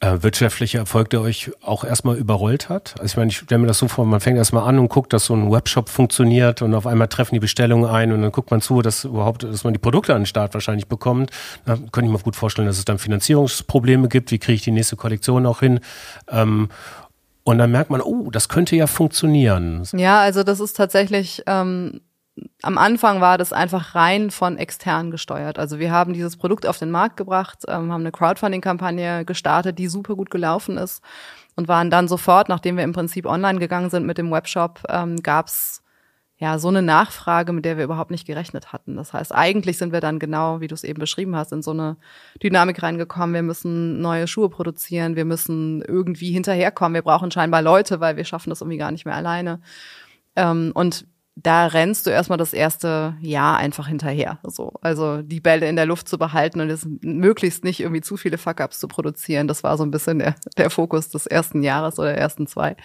Äh, 0.00 0.22
wirtschaftlicher 0.22 0.80
Erfolg, 0.80 1.08
der 1.10 1.20
euch 1.20 1.52
auch 1.62 1.84
erstmal 1.84 2.16
überrollt 2.16 2.68
hat? 2.68 2.94
Also 2.98 3.12
ich 3.12 3.16
meine, 3.16 3.30
ich 3.30 3.38
stelle 3.38 3.60
mir 3.60 3.68
das 3.68 3.78
so 3.78 3.88
vor, 3.88 4.04
man 4.04 4.20
fängt 4.20 4.36
erstmal 4.36 4.68
an 4.68 4.78
und 4.78 4.88
guckt, 4.88 5.12
dass 5.12 5.26
so 5.26 5.34
ein 5.34 5.50
Webshop 5.50 5.88
funktioniert 5.88 6.62
und 6.62 6.74
auf 6.74 6.86
einmal 6.86 7.08
treffen 7.08 7.34
die 7.34 7.40
Bestellungen 7.40 7.88
ein 7.88 8.12
und 8.12 8.20
dann 8.20 8.32
guckt 8.32 8.50
man 8.50 8.60
zu, 8.60 8.82
dass 8.82 9.04
überhaupt, 9.04 9.44
dass 9.44 9.64
man 9.64 9.72
die 9.72 9.78
Produkte 9.78 10.12
an 10.14 10.22
den 10.22 10.26
Start 10.26 10.52
wahrscheinlich 10.52 10.88
bekommt. 10.88 11.30
Da 11.64 11.76
könnte 11.76 12.06
ich 12.06 12.10
mir 12.10 12.18
gut 12.18 12.36
vorstellen, 12.36 12.66
dass 12.66 12.78
es 12.78 12.84
dann 12.84 12.98
Finanzierungsprobleme 12.98 14.08
gibt. 14.08 14.32
Wie 14.32 14.38
kriege 14.38 14.56
ich 14.56 14.62
die 14.62 14.72
nächste 14.72 14.96
Kollektion 14.96 15.46
auch 15.46 15.60
hin? 15.60 15.80
Ähm, 16.28 16.68
und 17.44 17.58
dann 17.58 17.70
merkt 17.70 17.90
man, 17.90 18.00
oh, 18.00 18.30
das 18.30 18.48
könnte 18.48 18.74
ja 18.74 18.86
funktionieren. 18.86 19.84
Ja, 19.92 20.20
also 20.20 20.42
das 20.42 20.60
ist 20.60 20.76
tatsächlich 20.76 21.42
ähm, 21.46 22.00
am 22.62 22.78
Anfang 22.78 23.20
war 23.20 23.38
das 23.38 23.52
einfach 23.52 23.94
rein 23.94 24.30
von 24.30 24.58
extern 24.58 25.10
gesteuert. 25.10 25.58
Also 25.58 25.78
wir 25.78 25.92
haben 25.92 26.14
dieses 26.14 26.36
Produkt 26.36 26.66
auf 26.66 26.78
den 26.78 26.90
Markt 26.90 27.16
gebracht, 27.16 27.64
ähm, 27.68 27.92
haben 27.92 28.00
eine 28.00 28.12
Crowdfunding-Kampagne 28.12 29.24
gestartet, 29.24 29.78
die 29.78 29.86
super 29.86 30.16
gut 30.16 30.30
gelaufen 30.30 30.76
ist 30.76 31.02
und 31.54 31.68
waren 31.68 31.90
dann 31.90 32.08
sofort, 32.08 32.48
nachdem 32.48 32.76
wir 32.76 32.84
im 32.84 32.92
Prinzip 32.92 33.26
online 33.26 33.60
gegangen 33.60 33.90
sind 33.90 34.06
mit 34.06 34.18
dem 34.18 34.32
Webshop, 34.32 34.82
ähm, 34.88 35.22
gab's 35.22 35.82
ja 36.36 36.58
so 36.58 36.66
eine 36.66 36.82
Nachfrage, 36.82 37.52
mit 37.52 37.64
der 37.64 37.76
wir 37.76 37.84
überhaupt 37.84 38.10
nicht 38.10 38.26
gerechnet 38.26 38.72
hatten. 38.72 38.96
Das 38.96 39.12
heißt, 39.12 39.32
eigentlich 39.32 39.78
sind 39.78 39.92
wir 39.92 40.00
dann 40.00 40.18
genau, 40.18 40.60
wie 40.60 40.66
du 40.66 40.74
es 40.74 40.82
eben 40.82 40.98
beschrieben 40.98 41.36
hast, 41.36 41.52
in 41.52 41.62
so 41.62 41.70
eine 41.70 41.96
Dynamik 42.42 42.82
reingekommen. 42.82 43.34
Wir 43.34 43.42
müssen 43.42 44.00
neue 44.00 44.26
Schuhe 44.26 44.48
produzieren, 44.48 45.14
wir 45.14 45.24
müssen 45.24 45.82
irgendwie 45.82 46.32
hinterherkommen. 46.32 46.94
Wir 46.94 47.02
brauchen 47.02 47.30
scheinbar 47.30 47.62
Leute, 47.62 48.00
weil 48.00 48.16
wir 48.16 48.24
schaffen 48.24 48.50
das 48.50 48.60
irgendwie 48.60 48.78
gar 48.78 48.90
nicht 48.90 49.06
mehr 49.06 49.14
alleine. 49.14 49.60
Ähm, 50.34 50.72
und 50.74 51.06
da 51.36 51.66
rennst 51.66 52.06
du 52.06 52.10
erstmal 52.10 52.38
das 52.38 52.52
erste 52.52 53.16
Jahr 53.20 53.56
einfach 53.56 53.88
hinterher. 53.88 54.38
So. 54.44 54.74
Also 54.82 55.22
die 55.22 55.40
Bälle 55.40 55.68
in 55.68 55.76
der 55.76 55.86
Luft 55.86 56.08
zu 56.08 56.16
behalten 56.16 56.60
und 56.60 56.70
es 56.70 56.86
möglichst 57.02 57.64
nicht 57.64 57.80
irgendwie 57.80 58.02
zu 58.02 58.16
viele 58.16 58.38
Fuck-ups 58.38 58.78
zu 58.78 58.86
produzieren. 58.86 59.48
Das 59.48 59.64
war 59.64 59.76
so 59.76 59.84
ein 59.84 59.90
bisschen 59.90 60.20
der, 60.20 60.36
der 60.56 60.70
Fokus 60.70 61.10
des 61.10 61.26
ersten 61.26 61.62
Jahres 61.62 61.98
oder 61.98 62.08
der 62.08 62.18
ersten 62.18 62.46
zwei. 62.46 62.76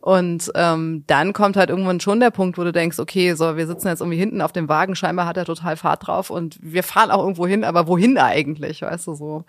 Und 0.00 0.52
ähm, 0.54 1.02
dann 1.06 1.32
kommt 1.32 1.56
halt 1.56 1.70
irgendwann 1.70 1.98
schon 1.98 2.20
der 2.20 2.30
Punkt, 2.30 2.58
wo 2.58 2.62
du 2.62 2.72
denkst, 2.72 2.98
okay, 2.98 3.32
so, 3.32 3.56
wir 3.56 3.66
sitzen 3.66 3.88
jetzt 3.88 4.00
irgendwie 4.00 4.18
hinten 4.18 4.42
auf 4.42 4.52
dem 4.52 4.68
Wagen, 4.68 4.94
scheinbar 4.94 5.26
hat 5.26 5.38
er 5.38 5.46
total 5.46 5.78
Fahrt 5.78 6.06
drauf 6.06 6.28
und 6.28 6.58
wir 6.60 6.82
fahren 6.82 7.10
auch 7.10 7.22
irgendwo 7.22 7.46
hin, 7.46 7.64
aber 7.64 7.88
wohin 7.88 8.18
eigentlich, 8.18 8.82
weißt 8.82 9.06
du 9.06 9.14
so. 9.14 9.44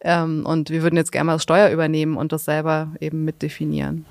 Ähm, 0.00 0.46
und 0.46 0.70
wir 0.70 0.84
würden 0.84 0.96
jetzt 0.96 1.10
gerne 1.10 1.24
mal 1.24 1.32
das 1.32 1.42
Steuer 1.42 1.70
übernehmen 1.70 2.16
und 2.16 2.30
das 2.30 2.44
selber 2.44 2.92
eben 3.00 3.24
mitdefinieren. 3.24 4.06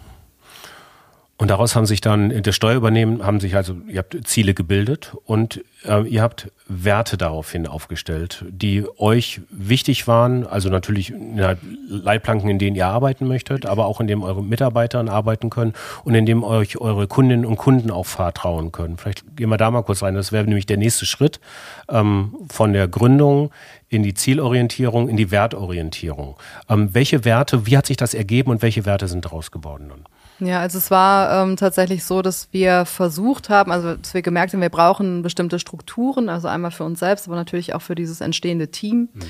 Und 1.39 1.51
daraus 1.51 1.75
haben 1.75 1.85
sich 1.85 2.01
dann, 2.01 2.41
das 2.41 2.55
Steuerübernehmen, 2.55 3.23
haben 3.23 3.39
sich 3.39 3.55
also, 3.55 3.75
ihr 3.87 3.99
habt 3.99 4.17
Ziele 4.27 4.55
gebildet 4.55 5.13
und 5.23 5.63
äh, 5.85 6.01
ihr 6.07 6.23
habt 6.23 6.51
Werte 6.67 7.15
daraufhin 7.15 7.67
aufgestellt, 7.67 8.43
die 8.49 8.83
euch 8.97 9.41
wichtig 9.51 10.07
waren, 10.07 10.47
also 10.47 10.69
natürlich 10.69 11.13
ja, 11.35 11.53
Leitplanken, 11.87 12.49
in 12.49 12.57
denen 12.57 12.75
ihr 12.75 12.87
arbeiten 12.87 13.27
möchtet, 13.27 13.67
aber 13.67 13.85
auch 13.85 14.01
in 14.01 14.07
dem 14.07 14.23
eure 14.23 14.43
Mitarbeiter 14.43 14.99
arbeiten 15.07 15.51
können 15.51 15.73
und 16.03 16.15
in 16.15 16.25
dem 16.25 16.43
euch 16.43 16.79
eure 16.81 17.07
Kundinnen 17.07 17.45
und 17.45 17.57
Kunden 17.57 17.91
auch 17.91 18.07
vertrauen 18.07 18.71
können. 18.71 18.97
Vielleicht 18.97 19.37
gehen 19.37 19.49
wir 19.49 19.57
da 19.57 19.69
mal 19.69 19.83
kurz 19.83 20.01
rein. 20.01 20.15
Das 20.15 20.31
wäre 20.31 20.45
nämlich 20.45 20.65
der 20.65 20.77
nächste 20.77 21.05
Schritt 21.05 21.39
ähm, 21.87 22.33
von 22.49 22.73
der 22.73 22.87
Gründung 22.87 23.51
in 23.89 24.01
die 24.01 24.15
Zielorientierung, 24.15 25.07
in 25.07 25.17
die 25.17 25.29
Wertorientierung. 25.29 26.35
Ähm, 26.67 26.95
welche 26.95 27.25
Werte, 27.25 27.67
wie 27.67 27.77
hat 27.77 27.85
sich 27.85 27.97
das 27.97 28.15
ergeben 28.15 28.49
und 28.49 28.63
welche 28.63 28.85
Werte 28.85 29.07
sind 29.07 29.23
daraus 29.23 29.51
geworden 29.51 29.89
dann? 29.89 30.03
Ja, 30.39 30.59
also 30.59 30.77
es 30.77 30.91
war 30.91 31.43
ähm, 31.43 31.55
tatsächlich 31.55 32.05
so, 32.05 32.21
dass 32.21 32.49
wir 32.51 32.85
versucht 32.85 33.49
haben, 33.49 33.71
also 33.71 33.95
dass 33.95 34.13
wir 34.13 34.21
gemerkt 34.21 34.53
haben, 34.53 34.61
wir 34.61 34.69
brauchen 34.69 35.23
bestimmte 35.23 35.57
Strukturen, 35.57 36.29
also 36.29 36.47
einmal 36.47 36.71
für 36.71 36.83
uns 36.83 36.99
selbst, 36.99 37.27
aber 37.27 37.35
natürlich 37.35 37.73
auch 37.73 37.81
für 37.81 37.95
dieses 37.95 38.21
entstehende 38.21 38.69
Team. 38.69 39.09
Mhm. 39.13 39.21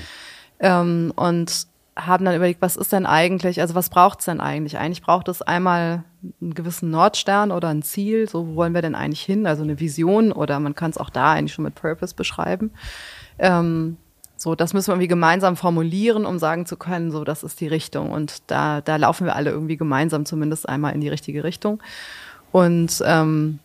Ähm, 0.60 1.12
und 1.16 1.66
haben 1.96 2.24
dann 2.24 2.36
überlegt, 2.36 2.62
was 2.62 2.76
ist 2.76 2.92
denn 2.92 3.06
eigentlich, 3.06 3.60
also 3.60 3.74
was 3.74 3.90
braucht 3.90 4.20
es 4.20 4.26
denn 4.26 4.40
eigentlich? 4.40 4.78
Eigentlich 4.78 5.02
braucht 5.02 5.28
es 5.28 5.42
einmal 5.42 6.04
einen 6.40 6.54
gewissen 6.54 6.90
Nordstern 6.90 7.50
oder 7.50 7.68
ein 7.68 7.82
Ziel, 7.82 8.28
so 8.28 8.48
wo 8.48 8.54
wollen 8.54 8.74
wir 8.74 8.82
denn 8.82 8.94
eigentlich 8.94 9.22
hin, 9.22 9.46
also 9.46 9.62
eine 9.62 9.80
Vision 9.80 10.30
oder 10.30 10.60
man 10.60 10.74
kann 10.74 10.90
es 10.90 10.98
auch 10.98 11.10
da 11.10 11.32
eigentlich 11.32 11.54
schon 11.54 11.64
mit 11.64 11.74
Purpose 11.74 12.14
beschreiben. 12.14 12.70
Ähm, 13.38 13.96
So, 14.38 14.54
das 14.54 14.72
müssen 14.72 14.86
wir 14.86 14.94
irgendwie 14.94 15.08
gemeinsam 15.08 15.56
formulieren, 15.56 16.24
um 16.24 16.38
sagen 16.38 16.64
zu 16.64 16.76
können, 16.76 17.10
so, 17.10 17.24
das 17.24 17.42
ist 17.42 17.60
die 17.60 17.66
Richtung. 17.66 18.12
Und 18.12 18.36
da, 18.46 18.80
da 18.80 18.94
laufen 18.94 19.26
wir 19.26 19.34
alle 19.34 19.50
irgendwie 19.50 19.76
gemeinsam 19.76 20.24
zumindest 20.24 20.68
einmal 20.68 20.94
in 20.94 21.00
die 21.00 21.08
richtige 21.08 21.42
Richtung. 21.42 21.82
Und 22.52 23.02
ähm, 23.04 23.58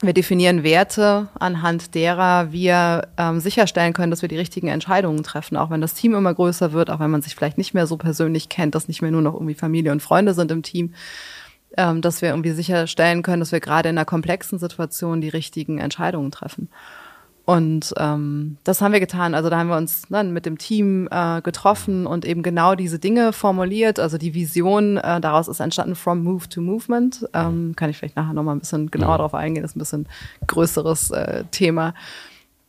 wir 0.00 0.12
definieren 0.12 0.62
Werte, 0.62 1.28
anhand 1.38 1.96
derer 1.96 2.52
wir 2.52 3.08
ähm, 3.16 3.40
sicherstellen 3.40 3.92
können, 3.94 4.12
dass 4.12 4.22
wir 4.22 4.28
die 4.28 4.38
richtigen 4.38 4.68
Entscheidungen 4.68 5.24
treffen, 5.24 5.56
auch 5.56 5.70
wenn 5.70 5.80
das 5.80 5.94
Team 5.94 6.14
immer 6.14 6.32
größer 6.32 6.72
wird, 6.72 6.88
auch 6.90 7.00
wenn 7.00 7.10
man 7.10 7.22
sich 7.22 7.34
vielleicht 7.34 7.58
nicht 7.58 7.74
mehr 7.74 7.88
so 7.88 7.96
persönlich 7.96 8.48
kennt, 8.48 8.76
dass 8.76 8.86
nicht 8.86 9.02
mehr 9.02 9.10
nur 9.10 9.22
noch 9.22 9.34
irgendwie 9.34 9.54
Familie 9.54 9.90
und 9.90 10.02
Freunde 10.02 10.34
sind 10.34 10.52
im 10.52 10.62
Team, 10.62 10.94
ähm, 11.76 12.00
dass 12.00 12.22
wir 12.22 12.30
irgendwie 12.30 12.52
sicherstellen 12.52 13.22
können, 13.22 13.40
dass 13.40 13.52
wir 13.52 13.60
gerade 13.60 13.88
in 13.88 13.98
einer 13.98 14.04
komplexen 14.04 14.60
Situation 14.60 15.20
die 15.20 15.28
richtigen 15.28 15.78
Entscheidungen 15.78 16.30
treffen. 16.30 16.68
Und 17.44 17.92
ähm, 17.98 18.56
das 18.62 18.80
haben 18.80 18.92
wir 18.92 19.00
getan. 19.00 19.34
Also 19.34 19.50
da 19.50 19.58
haben 19.58 19.68
wir 19.68 19.76
uns 19.76 20.02
dann 20.08 20.32
mit 20.32 20.46
dem 20.46 20.58
Team 20.58 21.08
äh, 21.10 21.40
getroffen 21.42 22.06
und 22.06 22.24
eben 22.24 22.42
genau 22.42 22.76
diese 22.76 23.00
Dinge 23.00 23.32
formuliert. 23.32 23.98
Also 23.98 24.16
die 24.16 24.34
Vision 24.34 24.96
äh, 24.96 25.20
daraus 25.20 25.48
ist 25.48 25.58
entstanden 25.58 25.96
from 25.96 26.22
Move 26.22 26.48
to 26.48 26.60
Movement. 26.60 27.28
Ähm, 27.32 27.74
kann 27.74 27.90
ich 27.90 27.98
vielleicht 27.98 28.16
nachher 28.16 28.32
nochmal 28.32 28.54
ein 28.54 28.60
bisschen 28.60 28.90
genauer 28.92 29.18
darauf 29.18 29.34
eingehen. 29.34 29.62
Das 29.62 29.72
ist 29.72 29.76
ein 29.76 29.80
bisschen 29.80 30.08
größeres 30.46 31.10
äh, 31.10 31.44
Thema. 31.50 31.94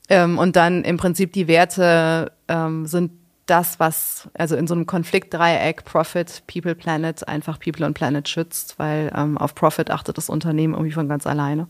Ähm, 0.09 0.39
und 0.39 0.55
dann 0.55 0.83
im 0.83 0.97
Prinzip 0.97 1.33
die 1.33 1.47
Werte 1.47 2.31
ähm, 2.47 2.87
sind 2.87 3.11
das, 3.45 3.79
was 3.79 4.29
also 4.33 4.55
in 4.55 4.67
so 4.67 4.73
einem 4.73 4.85
Konfliktdreieck 4.85 5.85
Profit, 5.85 6.43
People, 6.47 6.75
Planet 6.75 7.27
einfach 7.27 7.59
People 7.59 7.85
und 7.85 7.93
Planet 7.93 8.27
schützt, 8.27 8.79
weil 8.79 9.11
ähm, 9.15 9.37
auf 9.37 9.53
Profit 9.53 9.91
achtet 9.91 10.17
das 10.17 10.29
Unternehmen 10.29 10.73
irgendwie 10.73 10.93
von 10.93 11.07
ganz 11.07 11.27
alleine. 11.27 11.67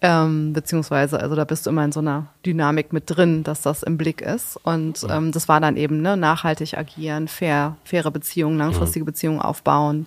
Ähm, 0.00 0.52
beziehungsweise, 0.52 1.18
also 1.18 1.34
da 1.34 1.44
bist 1.44 1.66
du 1.66 1.70
immer 1.70 1.84
in 1.84 1.90
so 1.90 1.98
einer 1.98 2.26
Dynamik 2.46 2.92
mit 2.92 3.04
drin, 3.06 3.42
dass 3.42 3.62
das 3.62 3.82
im 3.82 3.98
Blick 3.98 4.20
ist. 4.20 4.56
Und 4.62 5.04
ähm, 5.10 5.32
das 5.32 5.48
war 5.48 5.60
dann 5.60 5.76
eben 5.76 6.02
ne, 6.02 6.16
nachhaltig 6.16 6.78
agieren, 6.78 7.26
fair, 7.26 7.76
faire 7.84 8.12
Beziehungen, 8.12 8.58
langfristige 8.58 9.04
Beziehungen 9.04 9.40
aufbauen, 9.40 10.06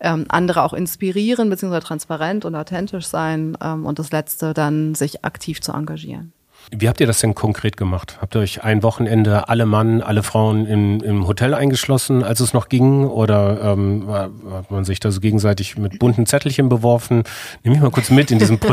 ähm, 0.00 0.24
andere 0.28 0.62
auch 0.62 0.72
inspirieren, 0.72 1.50
beziehungsweise 1.50 1.86
transparent 1.86 2.46
und 2.46 2.54
authentisch 2.54 3.06
sein 3.06 3.58
ähm, 3.62 3.84
und 3.84 3.98
das 3.98 4.10
Letzte 4.10 4.54
dann 4.54 4.94
sich 4.94 5.24
aktiv 5.24 5.60
zu 5.60 5.72
engagieren. 5.72 6.32
Wie 6.72 6.88
habt 6.88 7.00
ihr 7.00 7.06
das 7.06 7.20
denn 7.20 7.34
konkret 7.34 7.76
gemacht? 7.76 8.18
Habt 8.20 8.34
ihr 8.34 8.40
euch 8.40 8.64
ein 8.64 8.82
Wochenende 8.82 9.48
alle 9.48 9.66
Mann, 9.66 10.02
alle 10.02 10.24
Frauen 10.24 10.66
im, 10.66 11.00
im 11.00 11.26
Hotel 11.28 11.54
eingeschlossen, 11.54 12.24
als 12.24 12.40
es 12.40 12.54
noch 12.54 12.68
ging? 12.68 13.04
Oder 13.04 13.62
ähm, 13.62 14.08
hat 14.08 14.70
man 14.70 14.84
sich 14.84 14.98
da 14.98 15.12
so 15.12 15.20
gegenseitig 15.20 15.78
mit 15.78 16.00
bunten 16.00 16.26
Zettelchen 16.26 16.68
beworfen? 16.68 17.22
Nimm 17.62 17.74
mich 17.74 17.82
mal 17.82 17.90
kurz 17.90 18.10
mit 18.10 18.32
in 18.32 18.40
diesem, 18.40 18.58
Pro 18.58 18.72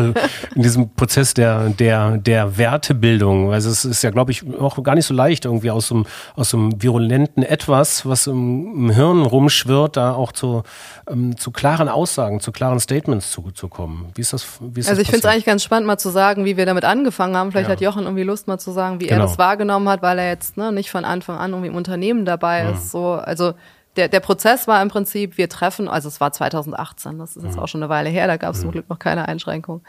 in 0.56 0.64
diesem 0.64 0.90
Prozess 0.90 1.36
der, 1.36 1.70
der, 1.70 2.18
der 2.18 2.58
Wertebildung. 2.58 3.54
Also 3.54 3.70
es 3.70 3.86
ist 3.86 4.02
ja, 4.02 4.10
glaube 4.10 4.32
ich, 4.32 4.44
auch 4.60 4.82
gar 4.82 4.96
nicht 4.96 5.06
so 5.06 5.14
leicht, 5.14 5.46
irgendwie 5.46 5.70
aus 5.70 5.88
so 5.88 5.96
einem, 5.96 6.06
aus 6.36 6.50
so 6.50 6.58
einem 6.58 6.82
virulenten 6.82 7.44
Etwas, 7.44 8.08
was 8.08 8.26
im, 8.26 8.74
im 8.76 8.90
Hirn 8.90 9.22
rumschwirrt, 9.22 9.98
da 9.98 10.14
auch 10.14 10.32
zu, 10.32 10.64
ähm, 11.08 11.38
zu 11.38 11.52
klaren 11.52 11.90
Aussagen, 11.90 12.40
zu 12.40 12.52
klaren 12.52 12.80
Statements 12.80 13.30
zu, 13.30 13.52
zu 13.52 13.68
kommen. 13.68 14.08
Wie 14.16 14.22
ist 14.22 14.34
das? 14.34 14.48
Wie 14.60 14.80
ist 14.80 14.90
also 14.90 15.02
ich 15.02 15.10
finde 15.10 15.28
es 15.28 15.32
eigentlich 15.32 15.46
ganz 15.46 15.64
spannend, 15.64 15.86
mal 15.86 16.00
zu 16.00 16.10
sagen, 16.10 16.44
wie 16.46 16.58
wir 16.58 16.66
damit 16.66 16.86
angefangen 16.86 17.38
haben. 17.38 17.52
Vielleicht 17.52 17.70
ja. 17.70 17.74
hat 17.74 17.83
Jochen 17.84 18.04
irgendwie 18.04 18.24
Lust, 18.24 18.48
mal 18.48 18.58
zu 18.58 18.72
sagen, 18.72 19.00
wie 19.00 19.08
genau. 19.08 19.22
er 19.22 19.28
das 19.28 19.38
wahrgenommen 19.38 19.88
hat, 19.90 20.02
weil 20.02 20.18
er 20.20 20.30
jetzt 20.30 20.58
ne, 20.58 20.72
nicht 20.72 20.90
von 20.90 21.06
Anfang 21.06 21.38
an 21.38 21.52
irgendwie 21.52 21.70
im 21.70 21.76
Unternehmen 21.76 22.26
dabei 22.26 22.64
mhm. 22.64 22.74
ist. 22.74 22.92
So, 22.92 23.14
also 23.14 23.54
der, 23.96 24.08
der 24.08 24.20
Prozess 24.20 24.68
war 24.68 24.82
im 24.82 24.90
Prinzip, 24.90 25.38
wir 25.38 25.50
treffen, 25.50 25.88
also 25.88 26.08
es 26.08 26.20
war 26.20 26.32
2018, 26.32 27.20
das 27.20 27.36
ist 27.36 27.44
jetzt 27.44 27.56
mhm. 27.56 27.62
auch 27.62 27.68
schon 27.68 27.84
eine 27.84 27.90
Weile 27.90 28.10
her, 28.10 28.28
da 28.28 28.38
gab 28.38 28.54
es 28.54 28.60
mhm. 28.60 28.62
zum 28.62 28.72
Glück 28.72 28.90
noch 28.90 29.00
keine 29.00 29.28
Einschränkung. 29.28 29.82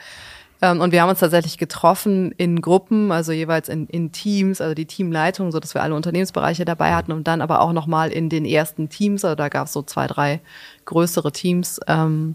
Ähm, 0.62 0.80
und 0.80 0.92
wir 0.92 1.02
haben 1.02 1.10
uns 1.10 1.20
tatsächlich 1.20 1.58
getroffen 1.58 2.32
in 2.32 2.60
Gruppen, 2.60 3.12
also 3.12 3.32
jeweils 3.32 3.68
in, 3.68 3.86
in 3.86 4.12
Teams, 4.12 4.60
also 4.60 4.74
die 4.74 4.86
Teamleitung, 4.86 5.52
so 5.52 5.60
dass 5.60 5.74
wir 5.74 5.82
alle 5.82 5.94
Unternehmensbereiche 5.94 6.64
dabei 6.64 6.94
hatten 6.94 7.12
und 7.12 7.26
dann 7.26 7.40
aber 7.40 7.60
auch 7.60 7.72
nochmal 7.72 8.10
in 8.10 8.28
den 8.28 8.44
ersten 8.44 8.88
Teams, 8.88 9.24
also 9.24 9.34
da 9.34 9.48
gab 9.48 9.66
es 9.66 9.72
so 9.72 9.82
zwei, 9.82 10.06
drei 10.06 10.40
größere 10.84 11.32
Teams. 11.32 11.80
Ähm, 11.86 12.34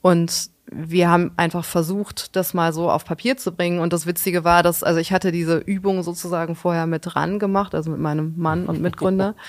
und 0.00 0.50
wir 0.76 1.08
haben 1.08 1.32
einfach 1.36 1.64
versucht, 1.64 2.36
das 2.36 2.54
mal 2.54 2.72
so 2.72 2.90
auf 2.90 3.04
Papier 3.04 3.36
zu 3.36 3.52
bringen. 3.52 3.78
Und 3.78 3.92
das 3.92 4.06
Witzige 4.06 4.44
war, 4.44 4.62
dass, 4.62 4.82
also 4.82 4.98
ich 5.00 5.12
hatte 5.12 5.30
diese 5.32 5.58
Übung 5.58 6.02
sozusagen 6.02 6.56
vorher 6.56 6.86
mit 6.86 7.02
dran 7.04 7.38
gemacht, 7.38 7.74
also 7.74 7.90
mit 7.90 8.00
meinem 8.00 8.34
Mann 8.36 8.66
und 8.66 8.80
Mitgründer. 8.80 9.34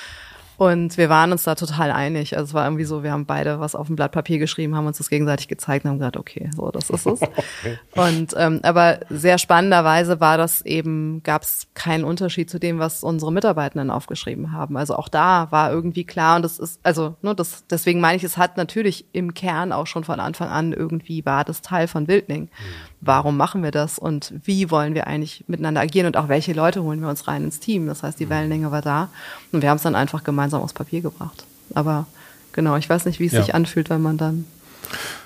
Und 0.57 0.97
wir 0.97 1.09
waren 1.09 1.31
uns 1.31 1.43
da 1.43 1.55
total 1.55 1.91
einig. 1.91 2.37
Also 2.37 2.49
es 2.49 2.53
war 2.53 2.65
irgendwie 2.65 2.85
so, 2.85 3.03
wir 3.03 3.11
haben 3.11 3.25
beide 3.25 3.59
was 3.59 3.75
auf 3.75 3.87
dem 3.87 3.95
Blatt 3.95 4.11
Papier 4.11 4.39
geschrieben, 4.39 4.75
haben 4.75 4.87
uns 4.87 4.97
das 4.97 5.09
gegenseitig 5.09 5.47
gezeigt 5.47 5.85
und 5.85 5.91
haben 5.91 5.99
gesagt, 5.99 6.17
okay, 6.17 6.49
so, 6.55 6.71
das 6.71 6.89
ist 6.89 7.05
es. 7.05 7.19
Und 7.95 8.33
ähm, 8.37 8.59
aber 8.63 8.99
sehr 9.09 9.37
spannenderweise 9.37 10.19
war 10.19 10.37
das 10.37 10.61
eben, 10.61 11.21
gab 11.23 11.43
es 11.43 11.67
keinen 11.73 12.03
Unterschied 12.03 12.49
zu 12.49 12.59
dem, 12.59 12.79
was 12.79 13.03
unsere 13.03 13.31
Mitarbeitenden 13.31 13.89
aufgeschrieben 13.89 14.51
haben. 14.51 14.77
Also 14.77 14.95
auch 14.95 15.09
da 15.09 15.47
war 15.51 15.71
irgendwie 15.71 16.03
klar 16.03 16.37
und 16.37 16.41
das 16.43 16.59
ist, 16.59 16.79
also 16.83 17.15
nur 17.21 17.33
ne, 17.33 17.35
das, 17.35 17.65
deswegen 17.69 17.99
meine 17.99 18.17
ich, 18.17 18.23
es 18.23 18.37
hat 18.37 18.57
natürlich 18.57 19.05
im 19.11 19.33
Kern 19.33 19.71
auch 19.71 19.87
schon 19.87 20.03
von 20.03 20.19
Anfang 20.19 20.49
an 20.49 20.73
irgendwie 20.73 21.25
war 21.25 21.43
das 21.43 21.61
Teil 21.61 21.87
von 21.87 22.07
Wildling. 22.07 22.43
Mhm. 22.43 22.49
Warum 23.05 23.37
machen 23.37 23.63
wir 23.63 23.71
das 23.71 23.99
und 23.99 24.33
wie 24.43 24.71
wollen 24.71 24.93
wir 24.95 25.07
eigentlich 25.07 25.43
miteinander 25.47 25.81
agieren 25.81 26.07
und 26.07 26.17
auch 26.17 26.27
welche 26.27 26.53
Leute 26.53 26.83
holen 26.83 27.01
wir 27.01 27.09
uns 27.09 27.27
rein 27.27 27.43
ins 27.43 27.59
Team? 27.59 27.87
Das 27.87 28.03
heißt, 28.03 28.19
die 28.19 28.25
mhm. 28.25 28.29
Wellenlänge 28.31 28.71
war 28.71 28.81
da 28.81 29.09
und 29.51 29.61
wir 29.61 29.69
haben 29.69 29.77
es 29.77 29.83
dann 29.83 29.95
einfach 29.95 30.23
gemeinsam 30.23 30.45
gemeinsam 30.45 30.61
aufs 30.61 30.73
Papier 30.73 31.01
gebracht. 31.01 31.45
Aber 31.73 32.05
genau, 32.53 32.75
ich 32.77 32.89
weiß 32.89 33.05
nicht, 33.05 33.19
wie 33.19 33.25
es 33.25 33.33
ja. 33.33 33.41
sich 33.41 33.55
anfühlt, 33.55 33.89
wenn 33.89 34.01
man 34.01 34.17
dann. 34.17 34.45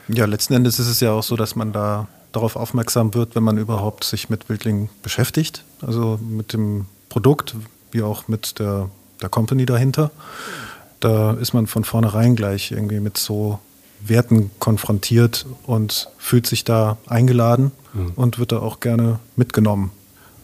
Ja, 0.07 0.25
letzten 0.25 0.53
Endes 0.53 0.79
ist 0.79 0.87
es 0.87 0.99
ja 0.99 1.11
auch 1.11 1.23
so, 1.23 1.35
dass 1.35 1.55
man 1.55 1.73
da 1.73 2.07
darauf 2.31 2.55
aufmerksam 2.55 3.13
wird, 3.13 3.35
wenn 3.35 3.43
man 3.43 3.57
überhaupt 3.57 4.03
sich 4.03 4.29
mit 4.29 4.49
Wildling 4.49 4.89
beschäftigt. 5.03 5.63
Also 5.81 6.19
mit 6.21 6.53
dem 6.53 6.85
Produkt, 7.09 7.55
wie 7.91 8.03
auch 8.03 8.27
mit 8.27 8.59
der, 8.59 8.89
der 9.21 9.29
Company 9.29 9.65
dahinter. 9.65 10.11
Da 10.99 11.33
ist 11.33 11.53
man 11.53 11.67
von 11.67 11.83
vornherein 11.83 12.35
gleich 12.35 12.71
irgendwie 12.71 12.99
mit 12.99 13.17
so 13.17 13.59
Werten 14.01 14.51
konfrontiert 14.59 15.45
und 15.65 16.09
fühlt 16.17 16.47
sich 16.47 16.63
da 16.63 16.97
eingeladen 17.07 17.71
mhm. 17.93 18.11
und 18.15 18.39
wird 18.39 18.51
da 18.51 18.59
auch 18.59 18.79
gerne 18.79 19.19
mitgenommen. 19.35 19.91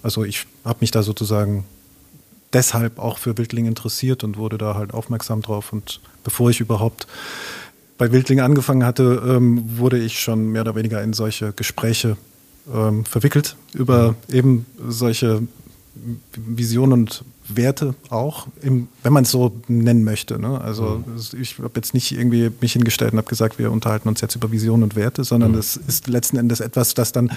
Also 0.03 0.23
ich 0.23 0.45
habe 0.63 0.79
mich 0.81 0.91
da 0.91 1.03
sozusagen 1.03 1.65
deshalb 2.53 2.99
auch 2.99 3.17
für 3.17 3.37
Wildling 3.37 3.65
interessiert 3.65 4.23
und 4.23 4.37
wurde 4.37 4.57
da 4.57 4.75
halt 4.75 4.93
aufmerksam 4.93 5.41
drauf. 5.41 5.73
Und 5.73 5.99
bevor 6.23 6.49
ich 6.49 6.59
überhaupt 6.59 7.07
bei 7.97 8.11
Wildling 8.11 8.39
angefangen 8.39 8.85
hatte, 8.85 9.21
ähm, 9.25 9.77
wurde 9.77 9.97
ich 9.97 10.19
schon 10.19 10.51
mehr 10.51 10.61
oder 10.61 10.75
weniger 10.75 11.01
in 11.01 11.13
solche 11.13 11.53
Gespräche 11.53 12.17
ähm, 12.73 13.05
verwickelt 13.05 13.55
über 13.73 14.15
eben 14.29 14.65
solche 14.87 15.43
Visionen 16.35 16.93
und 16.93 17.23
Werte 17.47 17.95
auch, 18.09 18.47
im, 18.61 18.87
wenn 19.03 19.13
man 19.13 19.23
es 19.23 19.31
so 19.31 19.51
nennen 19.67 20.03
möchte. 20.03 20.39
Ne? 20.39 20.59
Also 20.59 21.03
mhm. 21.05 21.39
ich 21.39 21.59
habe 21.59 21.71
jetzt 21.75 21.93
nicht 21.93 22.11
irgendwie 22.11 22.51
mich 22.59 22.73
hingestellt 22.73 23.13
und 23.13 23.17
habe 23.17 23.29
gesagt, 23.29 23.59
wir 23.59 23.71
unterhalten 23.71 24.09
uns 24.09 24.21
jetzt 24.21 24.35
über 24.35 24.51
Visionen 24.51 24.83
und 24.83 24.95
Werte, 24.95 25.23
sondern 25.23 25.51
mhm. 25.51 25.57
das 25.57 25.77
ist 25.77 26.07
letzten 26.07 26.37
Endes 26.37 26.59
etwas, 26.59 26.93
das 26.93 27.11
dann 27.11 27.31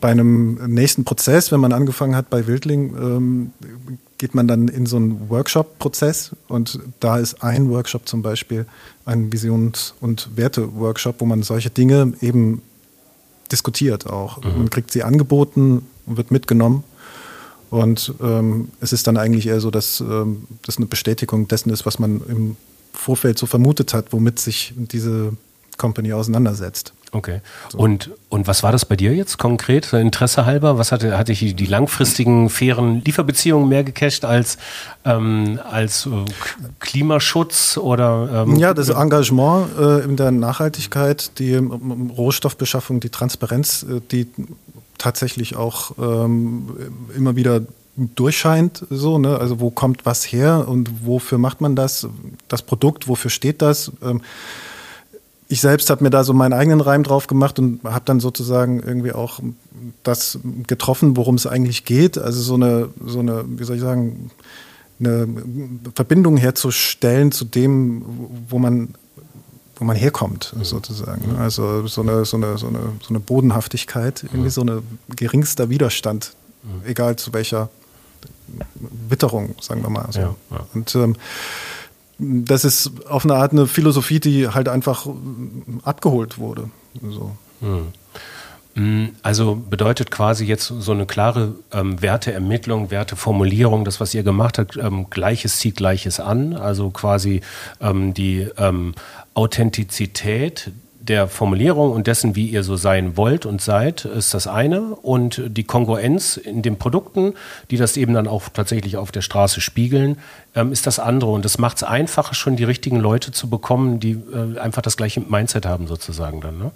bei 0.00 0.10
einem 0.10 0.54
nächsten 0.66 1.04
Prozess, 1.04 1.50
wenn 1.52 1.60
man 1.60 1.72
angefangen 1.72 2.14
hat 2.14 2.28
bei 2.30 2.46
Wildling, 2.46 2.94
ähm, 2.96 3.50
geht 4.18 4.34
man 4.34 4.46
dann 4.46 4.68
in 4.68 4.86
so 4.86 4.96
einen 4.96 5.28
Workshop-Prozess 5.30 6.32
und 6.48 6.80
da 7.00 7.18
ist 7.18 7.42
ein 7.42 7.70
Workshop 7.70 8.06
zum 8.06 8.22
Beispiel 8.22 8.66
ein 9.04 9.32
Visions- 9.32 9.94
und 10.00 10.36
Werte-Workshop, 10.36 11.16
wo 11.20 11.24
man 11.24 11.42
solche 11.42 11.70
Dinge 11.70 12.12
eben 12.20 12.62
diskutiert 13.50 14.06
auch. 14.06 14.42
Mhm. 14.42 14.58
Man 14.58 14.70
kriegt 14.70 14.90
sie 14.92 15.02
angeboten, 15.02 15.86
wird 16.06 16.30
mitgenommen 16.30 16.84
und 17.70 18.14
ähm, 18.22 18.68
es 18.80 18.92
ist 18.92 19.06
dann 19.06 19.16
eigentlich 19.16 19.46
eher 19.46 19.60
so, 19.60 19.70
dass 19.70 20.00
ähm, 20.00 20.46
das 20.64 20.76
eine 20.76 20.86
Bestätigung 20.86 21.48
dessen 21.48 21.70
ist, 21.70 21.86
was 21.86 21.98
man 21.98 22.20
im 22.28 22.56
Vorfeld 22.92 23.38
so 23.38 23.46
vermutet 23.46 23.94
hat, 23.94 24.12
womit 24.12 24.38
sich 24.38 24.72
diese 24.76 25.32
Company 25.76 26.12
auseinandersetzt. 26.12 26.92
Okay. 27.12 27.40
So. 27.70 27.78
Und, 27.78 28.10
und 28.28 28.46
was 28.46 28.62
war 28.62 28.72
das 28.72 28.84
bei 28.84 28.96
dir 28.96 29.14
jetzt 29.14 29.38
konkret, 29.38 29.92
Interesse 29.92 30.44
halber? 30.44 30.76
Was 30.76 30.92
hatte, 30.92 31.16
hatte 31.16 31.32
ich 31.32 31.54
die 31.54 31.66
langfristigen, 31.66 32.50
fairen 32.50 33.02
Lieferbeziehungen 33.04 33.68
mehr 33.68 33.84
gecasht 33.84 34.24
als, 34.24 34.58
ähm, 35.04 35.60
als 35.70 36.06
äh, 36.06 36.10
Klimaschutz 36.80 37.78
oder? 37.78 38.44
Ähm, 38.46 38.56
ja, 38.56 38.74
das 38.74 38.88
Engagement 38.88 39.68
äh, 39.78 40.00
in 40.00 40.16
der 40.16 40.30
Nachhaltigkeit, 40.30 41.38
die 41.38 41.52
ähm, 41.52 42.10
Rohstoffbeschaffung, 42.16 43.00
die 43.00 43.10
Transparenz, 43.10 43.84
äh, 43.84 44.00
die 44.10 44.26
tatsächlich 45.06 45.54
auch 45.54 45.92
ähm, 46.00 46.68
immer 47.16 47.36
wieder 47.36 47.62
durchscheint, 47.96 48.84
so, 48.90 49.18
ne? 49.18 49.38
Also 49.38 49.60
wo 49.60 49.70
kommt 49.70 50.04
was 50.04 50.24
her 50.24 50.66
und 50.66 51.06
wofür 51.06 51.38
macht 51.38 51.60
man 51.60 51.76
das? 51.76 52.08
Das 52.48 52.62
Produkt, 52.62 53.06
wofür 53.06 53.30
steht 53.30 53.62
das? 53.62 53.92
Ähm, 54.02 54.20
ich 55.48 55.60
selbst 55.60 55.90
habe 55.90 56.02
mir 56.02 56.10
da 56.10 56.24
so 56.24 56.32
meinen 56.32 56.52
eigenen 56.52 56.80
Reim 56.80 57.04
drauf 57.04 57.28
gemacht 57.28 57.60
und 57.60 57.84
habe 57.84 58.04
dann 58.04 58.18
sozusagen 58.18 58.82
irgendwie 58.82 59.12
auch 59.12 59.38
das 60.02 60.40
getroffen, 60.66 61.16
worum 61.16 61.36
es 61.36 61.46
eigentlich 61.46 61.84
geht. 61.84 62.18
Also 62.18 62.42
so 62.42 62.54
eine, 62.54 62.88
so 63.04 63.20
eine, 63.20 63.44
wie 63.46 63.62
soll 63.62 63.76
ich 63.76 63.82
sagen, 63.82 64.32
eine 64.98 65.28
Verbindung 65.94 66.36
herzustellen 66.36 67.30
zu 67.30 67.44
dem, 67.44 68.02
wo 68.48 68.58
man, 68.58 68.94
wo 69.76 69.84
man 69.84 69.96
herkommt, 69.96 70.54
sozusagen. 70.62 71.36
Also 71.36 71.86
so 71.86 72.00
eine, 72.00 72.24
so 72.24 72.36
eine, 72.36 72.56
so 72.58 72.66
eine, 72.66 72.80
so 73.02 73.10
eine 73.10 73.20
Bodenhaftigkeit, 73.20 74.24
irgendwie 74.24 74.50
so 74.50 74.62
ein 74.62 74.82
geringster 75.14 75.68
Widerstand, 75.68 76.32
egal 76.84 77.16
zu 77.16 77.32
welcher 77.32 77.68
Witterung, 79.08 79.54
sagen 79.60 79.82
wir 79.82 79.90
mal. 79.90 80.06
So. 80.10 80.20
Ja, 80.20 80.34
ja. 80.50 80.66
Und 80.74 80.94
ähm, 80.94 81.16
das 82.18 82.64
ist 82.64 82.90
auf 83.08 83.24
eine 83.24 83.34
Art 83.34 83.52
eine 83.52 83.66
Philosophie, 83.66 84.20
die 84.20 84.48
halt 84.48 84.68
einfach 84.68 85.06
abgeholt 85.82 86.38
wurde. 86.38 86.70
So. 87.02 87.36
Hm. 87.60 87.88
Mm, 88.74 89.08
also 89.22 89.56
bedeutet 89.56 90.10
quasi 90.10 90.44
jetzt 90.44 90.66
so 90.66 90.92
eine 90.92 91.06
klare 91.06 91.54
ähm, 91.72 92.00
Werteermittlung, 92.00 92.90
Werteformulierung, 92.90 93.84
das, 93.84 94.00
was 94.00 94.14
ihr 94.14 94.22
gemacht 94.22 94.58
habt, 94.58 94.76
ähm, 94.76 95.08
Gleiches 95.08 95.58
zieht 95.58 95.76
Gleiches 95.76 96.20
an, 96.20 96.54
also 96.54 96.90
quasi 96.90 97.40
ähm, 97.80 98.12
die 98.12 98.46
ähm, 98.58 98.94
Authentizität 99.36 100.70
der 100.98 101.28
Formulierung 101.28 101.92
und 101.92 102.06
dessen, 102.06 102.34
wie 102.34 102.48
ihr 102.48 102.64
so 102.64 102.76
sein 102.76 103.16
wollt 103.16 103.46
und 103.46 103.62
seid, 103.62 104.04
ist 104.04 104.34
das 104.34 104.46
eine. 104.46 104.80
Und 104.80 105.40
die 105.46 105.64
Kongruenz 105.64 106.36
in 106.36 106.62
den 106.62 106.78
Produkten, 106.78 107.34
die 107.70 107.76
das 107.76 107.96
eben 107.96 108.14
dann 108.14 108.26
auch 108.26 108.48
tatsächlich 108.48 108.96
auf 108.96 109.12
der 109.12 109.20
Straße 109.20 109.60
spiegeln, 109.60 110.18
ähm, 110.54 110.72
ist 110.72 110.86
das 110.86 110.98
andere. 110.98 111.30
Und 111.30 111.44
das 111.44 111.58
macht 111.58 111.76
es 111.76 111.82
einfacher, 111.84 112.34
schon 112.34 112.56
die 112.56 112.64
richtigen 112.64 112.98
Leute 112.98 113.30
zu 113.30 113.48
bekommen, 113.48 114.00
die 114.00 114.12
äh, 114.12 114.58
einfach 114.58 114.82
das 114.82 114.96
gleiche 114.96 115.20
Mindset 115.20 115.66
haben, 115.66 115.86
sozusagen 115.86 116.40
dann. 116.40 116.58
Ne? 116.58 116.70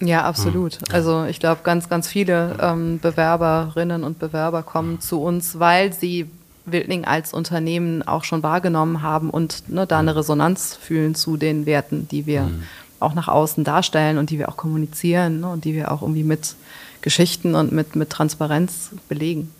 Ja, 0.00 0.24
absolut. 0.24 0.74
Hm. 0.74 0.82
Also 0.92 1.24
ich 1.24 1.38
glaube, 1.38 1.60
ganz, 1.62 1.88
ganz 1.88 2.08
viele 2.08 2.56
ähm, 2.60 2.98
Bewerberinnen 2.98 4.04
und 4.04 4.18
Bewerber 4.18 4.62
kommen 4.62 5.00
zu 5.00 5.22
uns, 5.22 5.58
weil 5.58 5.92
sie 5.92 6.28
Wildling 6.66 7.04
als 7.04 7.32
Unternehmen 7.32 8.02
auch 8.02 8.24
schon 8.24 8.42
wahrgenommen 8.42 9.02
haben 9.02 9.30
und 9.30 9.68
ne, 9.68 9.86
da 9.86 10.00
eine. 10.00 10.16
Resonanz 10.16 10.76
fühlen 10.76 11.14
zu 11.14 11.36
den 11.36 11.66
Werten, 11.66 12.08
die 12.08 12.26
wir 12.26 12.42
mhm. 12.42 12.62
auch 13.00 13.14
nach 13.14 13.28
außen 13.28 13.64
darstellen 13.64 14.18
und 14.18 14.30
die 14.30 14.38
wir 14.38 14.48
auch 14.48 14.56
kommunizieren 14.56 15.40
ne, 15.40 15.48
und 15.48 15.64
die 15.64 15.74
wir 15.74 15.92
auch 15.92 16.02
irgendwie 16.02 16.24
mit 16.24 16.56
Geschichten 17.02 17.54
und 17.54 17.72
mit, 17.72 17.94
mit 17.96 18.10
Transparenz 18.10 18.90
belegen. 19.08 19.52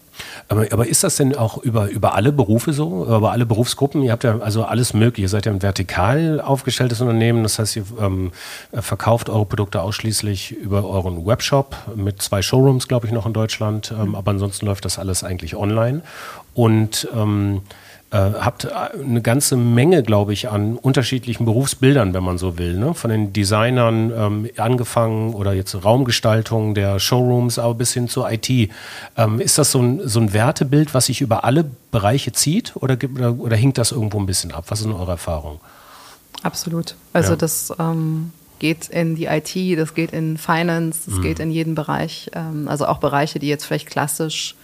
Aber, 0.49 0.67
aber 0.71 0.87
ist 0.87 1.05
das 1.05 1.17
denn 1.17 1.35
auch 1.35 1.59
über, 1.59 1.89
über 1.89 2.15
alle 2.15 2.33
Berufe 2.33 2.73
so, 2.73 3.05
über 3.05 3.33
alle 3.33 3.47
Berufsgruppen? 3.47 4.03
Ihr 4.03 4.13
habt 4.13 4.25
ja 4.25 4.39
also 4.39 4.65
alles 4.65 4.95
mögliche. 4.95 5.23
Ihr 5.27 5.29
seid 5.29 5.47
ja 5.47 5.53
ein 5.53 5.63
vertikal 5.63 6.41
aufgestelltes 6.41 7.01
Unternehmen. 7.01 7.43
Das 7.43 7.59
heißt, 7.59 7.77
ihr 7.77 7.85
ähm, 8.01 8.33
verkauft 8.73 9.29
eure 9.29 9.47
Produkte 9.47 9.83
ausschließlich 9.83 10.53
über 10.53 10.85
euren 10.85 11.27
Webshop 11.27 11.77
mit 11.95 12.23
zwei 12.23 12.43
Showrooms, 12.43 12.89
glaube 12.89 13.07
ich, 13.07 13.13
noch 13.13 13.27
in 13.27 13.33
Deutschland. 13.33 13.93
Ähm, 13.99 14.15
aber 14.15 14.31
ansonsten 14.33 14.67
läuft 14.67 14.85
das 14.85 14.99
alles 14.99 15.25
eigentlich 15.25 15.57
online. 15.57 16.03
Und 16.55 17.09
ähm, 17.15 17.63
äh, 18.11 18.17
habt 18.17 18.71
eine 18.73 19.21
ganze 19.21 19.57
Menge, 19.57 20.03
glaube 20.03 20.33
ich, 20.33 20.49
an 20.49 20.77
unterschiedlichen 20.77 21.45
Berufsbildern, 21.45 22.15
wenn 22.15 22.23
man 22.23 22.39
so 22.39 22.57
will. 22.57 22.77
Ne? 22.77 22.95
Von 22.95 23.11
den 23.11 23.33
Designern 23.33 24.13
ähm, 24.17 24.51
angefangen 24.57 25.35
oder 25.35 25.53
jetzt 25.53 25.85
Raumgestaltung 25.85 26.75
der 26.75 27.01
Showrooms, 27.01 27.59
aber 27.59 27.75
bis 27.75 27.93
hin 27.93 28.09
zur 28.09 28.31
IT. 28.31 28.49
Ähm, 29.17 29.41
ist 29.41 29.59
das 29.59 29.73
so 29.73 29.81
ein, 29.81 30.07
so 30.07 30.21
ein 30.21 30.33
Wertebild, 30.33 30.95
was 30.95 31.07
sich 31.07 31.21
über 31.21 31.45
alle 31.45 31.65
Bereiche 31.91 32.33
zieht 32.33 32.77
oder, 32.77 32.97
oder, 33.15 33.39
oder 33.39 33.57
hinkt 33.57 33.79
das 33.79 33.93
irgendwo 33.93 34.19
ein 34.21 34.27
bisschen 34.27 34.53
ab? 34.53 34.67
Was 34.69 34.81
ist 34.81 34.87
denn 34.87 34.95
eure 34.95 35.13
Erfahrung? 35.13 35.61
Absolut. 36.43 36.95
Also 37.13 37.31
ja. 37.31 37.37
das 37.37 37.73
ähm, 37.79 38.31
geht 38.59 38.89
in 38.89 39.17
die 39.17 39.27
IT, 39.27 39.79
das 39.79 39.95
geht 39.95 40.13
in 40.13 40.39
Finance, 40.39 41.03
das 41.07 41.19
mhm. 41.19 41.23
geht 41.23 41.41
in 41.41 41.51
jeden 41.51 41.75
Bereich. 41.75 42.31
Ähm, 42.35 42.69
also 42.69 42.87
auch 42.87 42.99
Bereiche, 42.99 43.39
die 43.39 43.49
jetzt 43.49 43.65
vielleicht 43.65 43.89
klassisch 43.89 44.55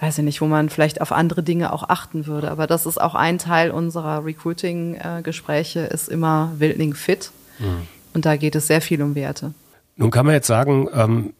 weiß 0.00 0.18
ich 0.18 0.24
nicht, 0.24 0.40
wo 0.40 0.46
man 0.46 0.68
vielleicht 0.68 1.00
auf 1.00 1.12
andere 1.12 1.42
Dinge 1.42 1.72
auch 1.72 1.88
achten 1.88 2.26
würde. 2.26 2.50
Aber 2.50 2.66
das 2.66 2.86
ist 2.86 3.00
auch 3.00 3.14
ein 3.14 3.38
Teil 3.38 3.70
unserer 3.70 4.24
Recruiting-Gespräche, 4.24 5.80
ist 5.80 6.08
immer 6.08 6.52
Wildling 6.58 6.94
fit. 6.94 7.30
Mhm. 7.58 7.88
Und 8.14 8.24
da 8.24 8.36
geht 8.36 8.54
es 8.54 8.66
sehr 8.66 8.80
viel 8.80 9.02
um 9.02 9.14
Werte. 9.14 9.52
Nun 9.96 10.10
kann 10.10 10.26
man 10.26 10.34
jetzt 10.34 10.46
sagen, 10.46 10.88
ähm, 10.94 11.32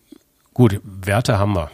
gut, 0.54 0.80
Werte 0.82 1.38
haben 1.38 1.54
wir. 1.54 1.70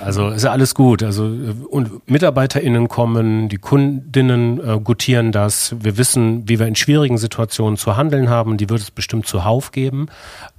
Also 0.00 0.28
ist 0.28 0.44
ja 0.44 0.52
alles 0.52 0.74
gut. 0.74 1.02
Also 1.02 1.24
und 1.24 2.08
MitarbeiterInnen 2.08 2.88
kommen, 2.88 3.48
die 3.48 3.56
Kundinnen 3.56 4.60
äh, 4.60 4.78
gutieren 4.80 5.32
das. 5.32 5.74
Wir 5.80 5.96
wissen, 5.96 6.48
wie 6.48 6.58
wir 6.58 6.66
in 6.66 6.76
schwierigen 6.76 7.18
Situationen 7.18 7.76
zu 7.76 7.96
handeln 7.96 8.28
haben. 8.28 8.58
Die 8.58 8.68
wird 8.68 8.80
es 8.80 8.90
bestimmt 8.90 9.26
zuhauf 9.26 9.72
geben. 9.72 10.06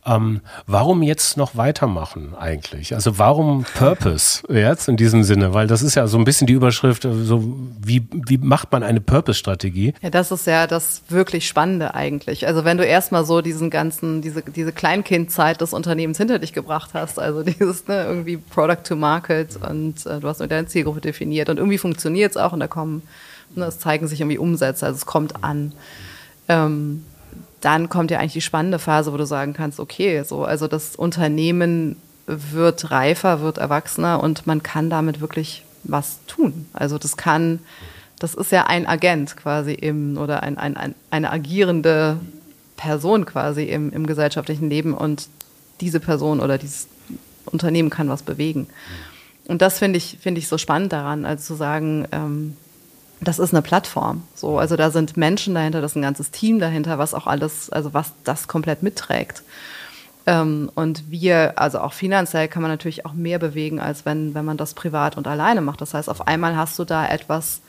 Ähm, 0.05 0.41
warum 0.65 1.03
jetzt 1.03 1.35
noch 1.35 1.57
weitermachen 1.57 2.33
eigentlich? 2.37 2.93
Also 2.93 3.17
warum 3.17 3.65
Purpose 3.75 4.43
jetzt 4.49 4.87
in 4.87 4.95
diesem 4.95 5.23
Sinne? 5.23 5.53
Weil 5.53 5.67
das 5.67 5.81
ist 5.81 5.95
ja 5.95 6.07
so 6.07 6.17
ein 6.17 6.23
bisschen 6.23 6.47
die 6.47 6.53
Überschrift, 6.53 7.05
äh, 7.05 7.13
so 7.13 7.43
wie, 7.81 8.07
wie 8.11 8.37
macht 8.37 8.71
man 8.71 8.83
eine 8.83 9.01
Purpose-Strategie? 9.01 9.93
Ja, 10.01 10.09
das 10.09 10.31
ist 10.31 10.47
ja 10.47 10.67
das 10.67 11.03
wirklich 11.09 11.47
Spannende 11.47 11.93
eigentlich. 11.95 12.47
Also 12.47 12.63
wenn 12.63 12.77
du 12.77 12.85
erstmal 12.85 13.25
so 13.25 13.41
diesen 13.41 13.69
ganzen, 13.69 14.21
diese, 14.21 14.41
diese 14.41 14.71
Kleinkindzeit 14.71 15.59
des 15.59 15.73
Unternehmens 15.73 16.17
hinter 16.17 16.39
dich 16.39 16.53
gebracht 16.53 16.91
hast, 16.93 17.19
also 17.19 17.43
dieses 17.59 17.87
ne, 17.87 18.05
irgendwie 18.05 18.37
Product 18.37 18.83
to 18.83 18.95
Market 18.95 19.57
und 19.57 20.05
äh, 20.05 20.19
du 20.19 20.27
hast 20.27 20.39
mit 20.39 20.51
deiner 20.51 20.67
Zielgruppe 20.67 21.01
definiert 21.01 21.49
und 21.49 21.57
irgendwie 21.57 21.77
funktioniert 21.77 22.31
es 22.31 22.37
auch 22.37 22.53
und 22.53 22.61
da 22.61 22.67
kommen, 22.67 23.03
ne, 23.53 23.65
es 23.65 23.79
zeigen 23.79 24.07
sich 24.07 24.21
irgendwie 24.21 24.37
Umsätze, 24.37 24.85
also 24.85 24.95
es 24.95 25.05
kommt 25.05 25.43
an. 25.43 25.73
Ähm, 26.47 27.03
dann 27.61 27.89
kommt 27.89 28.11
ja 28.11 28.19
eigentlich 28.19 28.33
die 28.33 28.41
spannende 28.41 28.79
Phase, 28.79 29.11
wo 29.13 29.17
du 29.17 29.25
sagen 29.25 29.53
kannst, 29.53 29.79
okay, 29.79 30.23
so, 30.23 30.43
also 30.43 30.67
das 30.67 30.95
Unternehmen 30.95 31.97
wird 32.25 32.91
reifer, 32.91 33.41
wird 33.41 33.57
erwachsener 33.57 34.21
und 34.21 34.45
man 34.47 34.63
kann 34.63 34.89
damit 34.89 35.19
wirklich 35.19 35.63
was 35.83 36.19
tun. 36.27 36.67
Also 36.73 36.97
das 36.97 37.17
kann, 37.17 37.59
das 38.19 38.35
ist 38.35 38.51
ja 38.51 38.67
ein 38.67 38.85
Agent 38.85 39.35
quasi 39.35 39.73
im, 39.73 40.17
oder 40.17 40.43
ein, 40.43 40.57
ein, 40.57 40.77
ein, 40.77 40.95
eine 41.09 41.31
agierende 41.31 42.17
Person 42.77 43.25
quasi 43.25 43.63
im, 43.63 43.91
im 43.91 44.05
gesellschaftlichen 44.05 44.69
Leben 44.69 44.93
und 44.93 45.27
diese 45.81 45.99
Person 45.99 46.39
oder 46.39 46.57
dieses 46.57 46.87
Unternehmen 47.45 47.89
kann 47.89 48.09
was 48.09 48.21
bewegen. 48.21 48.67
Und 49.47 49.61
das 49.61 49.79
finde 49.79 49.97
ich, 49.97 50.17
finde 50.21 50.39
ich 50.39 50.47
so 50.47 50.57
spannend 50.57 50.93
daran, 50.93 51.25
also 51.25 51.43
zu 51.43 51.55
sagen, 51.55 52.07
ähm, 52.11 52.55
das 53.21 53.39
ist 53.39 53.53
eine 53.53 53.61
Plattform. 53.61 54.23
So, 54.33 54.59
also 54.59 54.75
da 54.75 54.91
sind 54.91 55.17
Menschen 55.17 55.53
dahinter, 55.53 55.81
das 55.81 55.91
ist 55.91 55.95
ein 55.97 56.01
ganzes 56.01 56.31
Team 56.31 56.59
dahinter, 56.59 56.97
was 56.97 57.13
auch 57.13 57.27
alles, 57.27 57.69
also 57.69 57.93
was 57.93 58.13
das 58.23 58.47
komplett 58.47 58.81
mitträgt. 58.81 59.43
Ähm, 60.25 60.71
und 60.75 61.09
wir, 61.09 61.59
also 61.59 61.79
auch 61.79 61.93
finanziell 61.93 62.47
kann 62.47 62.61
man 62.61 62.71
natürlich 62.71 63.05
auch 63.05 63.13
mehr 63.13 63.39
bewegen, 63.39 63.79
als 63.79 64.05
wenn, 64.05 64.33
wenn 64.35 64.45
man 64.45 64.57
das 64.57 64.73
privat 64.73 65.17
und 65.17 65.27
alleine 65.27 65.61
macht. 65.61 65.81
Das 65.81 65.93
heißt, 65.93 66.09
auf 66.09 66.27
einmal 66.27 66.55
hast 66.55 66.79
du 66.79 66.85
da 66.85 67.07
etwas, 67.07 67.61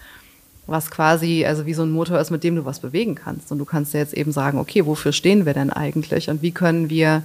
was 0.66 0.90
quasi, 0.90 1.44
also 1.44 1.66
wie 1.66 1.74
so 1.74 1.82
ein 1.82 1.90
Motor 1.90 2.20
ist, 2.20 2.30
mit 2.30 2.44
dem 2.44 2.54
du 2.54 2.64
was 2.64 2.78
bewegen 2.78 3.16
kannst. 3.16 3.50
Und 3.50 3.58
du 3.58 3.64
kannst 3.64 3.92
dir 3.92 3.98
jetzt 3.98 4.14
eben 4.14 4.30
sagen, 4.30 4.58
okay, 4.58 4.86
wofür 4.86 5.12
stehen 5.12 5.46
wir 5.46 5.54
denn 5.54 5.70
eigentlich? 5.70 6.30
Und 6.30 6.42
wie 6.42 6.52
können 6.52 6.90
wir 6.90 7.22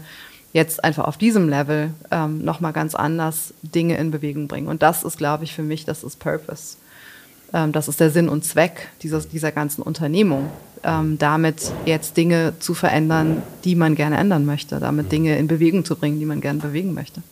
jetzt 0.52 0.84
einfach 0.84 1.06
auf 1.06 1.18
diesem 1.18 1.48
Level 1.48 1.92
ähm, 2.10 2.44
nochmal 2.44 2.74
ganz 2.74 2.96
anders 2.96 3.54
Dinge 3.62 3.98
in 3.98 4.10
Bewegung 4.10 4.48
bringen? 4.48 4.68
Und 4.68 4.82
das 4.82 5.04
ist, 5.04 5.18
glaube 5.18 5.44
ich, 5.44 5.54
für 5.54 5.64
mich, 5.64 5.86
das 5.86 6.04
ist 6.04 6.18
Purpose. 6.18 6.78
Ähm, 7.56 7.72
das 7.72 7.88
ist 7.88 8.02
der 8.02 8.12
Sinn 8.12 8.28
und 8.28 8.44
Zweck 8.44 8.89
dieser, 9.02 9.22
dieser 9.22 9.52
ganzen 9.54 9.82
Unternehmung, 9.82 10.50
ähm, 10.84 11.18
damit 11.18 11.72
jetzt 11.86 12.18
Dinge 12.18 12.54
zu 12.60 12.74
verändern, 12.74 13.41
die 13.63 13.76
man 13.76 13.96
gerne 13.96 14.18
ändern 14.18 14.46
möchte, 14.46 14.80
damit 14.80 15.12
Dinge 15.12 15.38
in 15.38 15.48
Bewegung 15.48 15.86
zu 15.86 15.96
bringen, 15.96 16.20
die 16.20 16.26
man 16.26 16.41
gerne 16.41 16.60
bewegen 16.60 16.94
möchte. 16.94 17.24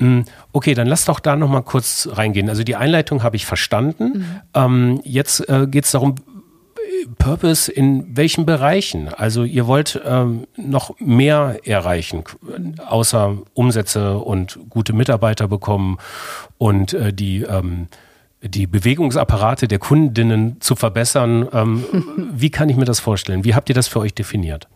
Mhm. 0.00 0.24
Okay, 0.52 0.74
dann 0.74 0.88
lass 0.88 1.04
doch 1.04 1.20
da 1.20 1.36
noch 1.36 1.48
mal 1.48 1.62
kurz 1.62 2.08
reingehen. 2.10 2.48
Also 2.48 2.64
die 2.64 2.74
Einleitung 2.74 3.22
habe 3.22 3.36
ich 3.36 3.46
verstanden. 3.46 4.04
Mhm. 4.04 4.40
Ähm, 4.54 5.00
jetzt 5.04 5.48
äh, 5.48 5.68
geht 5.70 5.84
es 5.84 5.92
darum, 5.92 6.16
Purpose 7.18 7.70
in 7.70 8.16
welchen 8.16 8.46
Bereichen? 8.46 9.08
Also 9.08 9.44
ihr 9.44 9.66
wollt 9.66 10.00
ähm, 10.04 10.46
noch 10.56 10.98
mehr 10.98 11.60
erreichen, 11.64 12.24
außer 12.84 13.38
Umsätze 13.54 14.18
und 14.18 14.58
gute 14.68 14.92
Mitarbeiter 14.92 15.48
bekommen 15.48 15.98
und 16.58 16.92
äh, 16.92 17.12
die 17.12 17.42
ähm, 17.42 17.88
die 18.42 18.66
Bewegungsapparate 18.66 19.68
der 19.68 19.78
Kundinnen 19.78 20.60
zu 20.60 20.76
verbessern. 20.76 21.48
Ähm, 21.52 21.84
wie 22.32 22.50
kann 22.50 22.68
ich 22.68 22.76
mir 22.76 22.84
das 22.84 23.00
vorstellen? 23.00 23.44
Wie 23.44 23.54
habt 23.54 23.68
ihr 23.68 23.74
das 23.74 23.88
für 23.88 24.00
euch 24.00 24.14
definiert? 24.14 24.68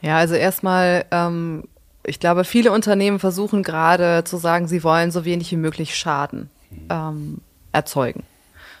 Ja, 0.00 0.16
also 0.16 0.34
erstmal, 0.34 1.04
ähm, 1.10 1.64
ich 2.04 2.18
glaube, 2.18 2.44
viele 2.44 2.72
Unternehmen 2.72 3.20
versuchen 3.20 3.62
gerade 3.62 4.24
zu 4.24 4.36
sagen, 4.36 4.66
sie 4.66 4.82
wollen 4.82 5.12
so 5.12 5.24
wenig 5.24 5.52
wie 5.52 5.56
möglich 5.56 5.94
Schaden 5.94 6.50
ähm, 6.90 7.40
erzeugen. 7.70 8.24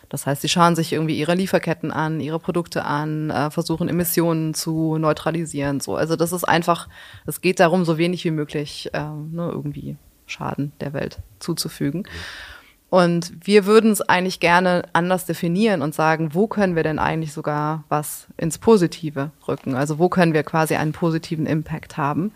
Das 0.08 0.26
heißt, 0.26 0.42
sie 0.42 0.48
schauen 0.48 0.76
sich 0.76 0.92
irgendwie 0.92 1.18
ihre 1.18 1.34
Lieferketten 1.34 1.90
an, 1.90 2.20
ihre 2.20 2.38
Produkte 2.38 2.84
an, 2.84 3.30
äh, 3.30 3.50
versuchen 3.50 3.88
Emissionen 3.88 4.52
zu 4.52 4.98
neutralisieren. 4.98 5.80
So, 5.80 5.96
also 5.96 6.16
das 6.16 6.32
ist 6.32 6.44
einfach, 6.44 6.88
es 7.24 7.40
geht 7.40 7.60
darum, 7.60 7.86
so 7.86 7.96
wenig 7.96 8.24
wie 8.24 8.30
möglich 8.30 8.90
äh, 8.92 8.98
ne, 8.98 9.48
irgendwie 9.50 9.96
Schaden 10.26 10.72
der 10.80 10.92
Welt 10.92 11.18
zuzufügen. 11.38 12.00
Mhm. 12.00 12.51
Und 12.92 13.32
wir 13.46 13.64
würden 13.64 13.90
es 13.90 14.02
eigentlich 14.02 14.38
gerne 14.38 14.82
anders 14.92 15.24
definieren 15.24 15.80
und 15.80 15.94
sagen, 15.94 16.34
wo 16.34 16.46
können 16.46 16.76
wir 16.76 16.82
denn 16.82 16.98
eigentlich 16.98 17.32
sogar 17.32 17.84
was 17.88 18.26
ins 18.36 18.58
Positive 18.58 19.30
rücken? 19.48 19.74
Also 19.74 19.98
wo 19.98 20.10
können 20.10 20.34
wir 20.34 20.42
quasi 20.42 20.74
einen 20.74 20.92
positiven 20.92 21.46
Impact 21.46 21.96
haben? 21.96 22.32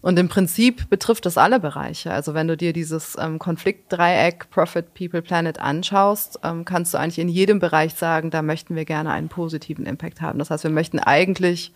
Und 0.00 0.18
im 0.18 0.30
Prinzip 0.30 0.88
betrifft 0.88 1.26
das 1.26 1.36
alle 1.36 1.60
Bereiche. 1.60 2.10
Also 2.10 2.32
wenn 2.32 2.48
du 2.48 2.56
dir 2.56 2.72
dieses 2.72 3.18
ähm, 3.20 3.38
Konfliktdreieck 3.38 4.48
Profit, 4.48 4.94
People, 4.94 5.20
Planet 5.20 5.58
anschaust, 5.58 6.40
ähm, 6.42 6.64
kannst 6.64 6.94
du 6.94 6.98
eigentlich 6.98 7.18
in 7.18 7.28
jedem 7.28 7.58
Bereich 7.58 7.92
sagen, 7.92 8.30
da 8.30 8.40
möchten 8.40 8.74
wir 8.74 8.86
gerne 8.86 9.10
einen 9.10 9.28
positiven 9.28 9.84
Impact 9.84 10.22
haben. 10.22 10.38
Das 10.38 10.48
heißt, 10.48 10.64
wir 10.64 10.70
möchten 10.70 11.00
eigentlich 11.00 11.70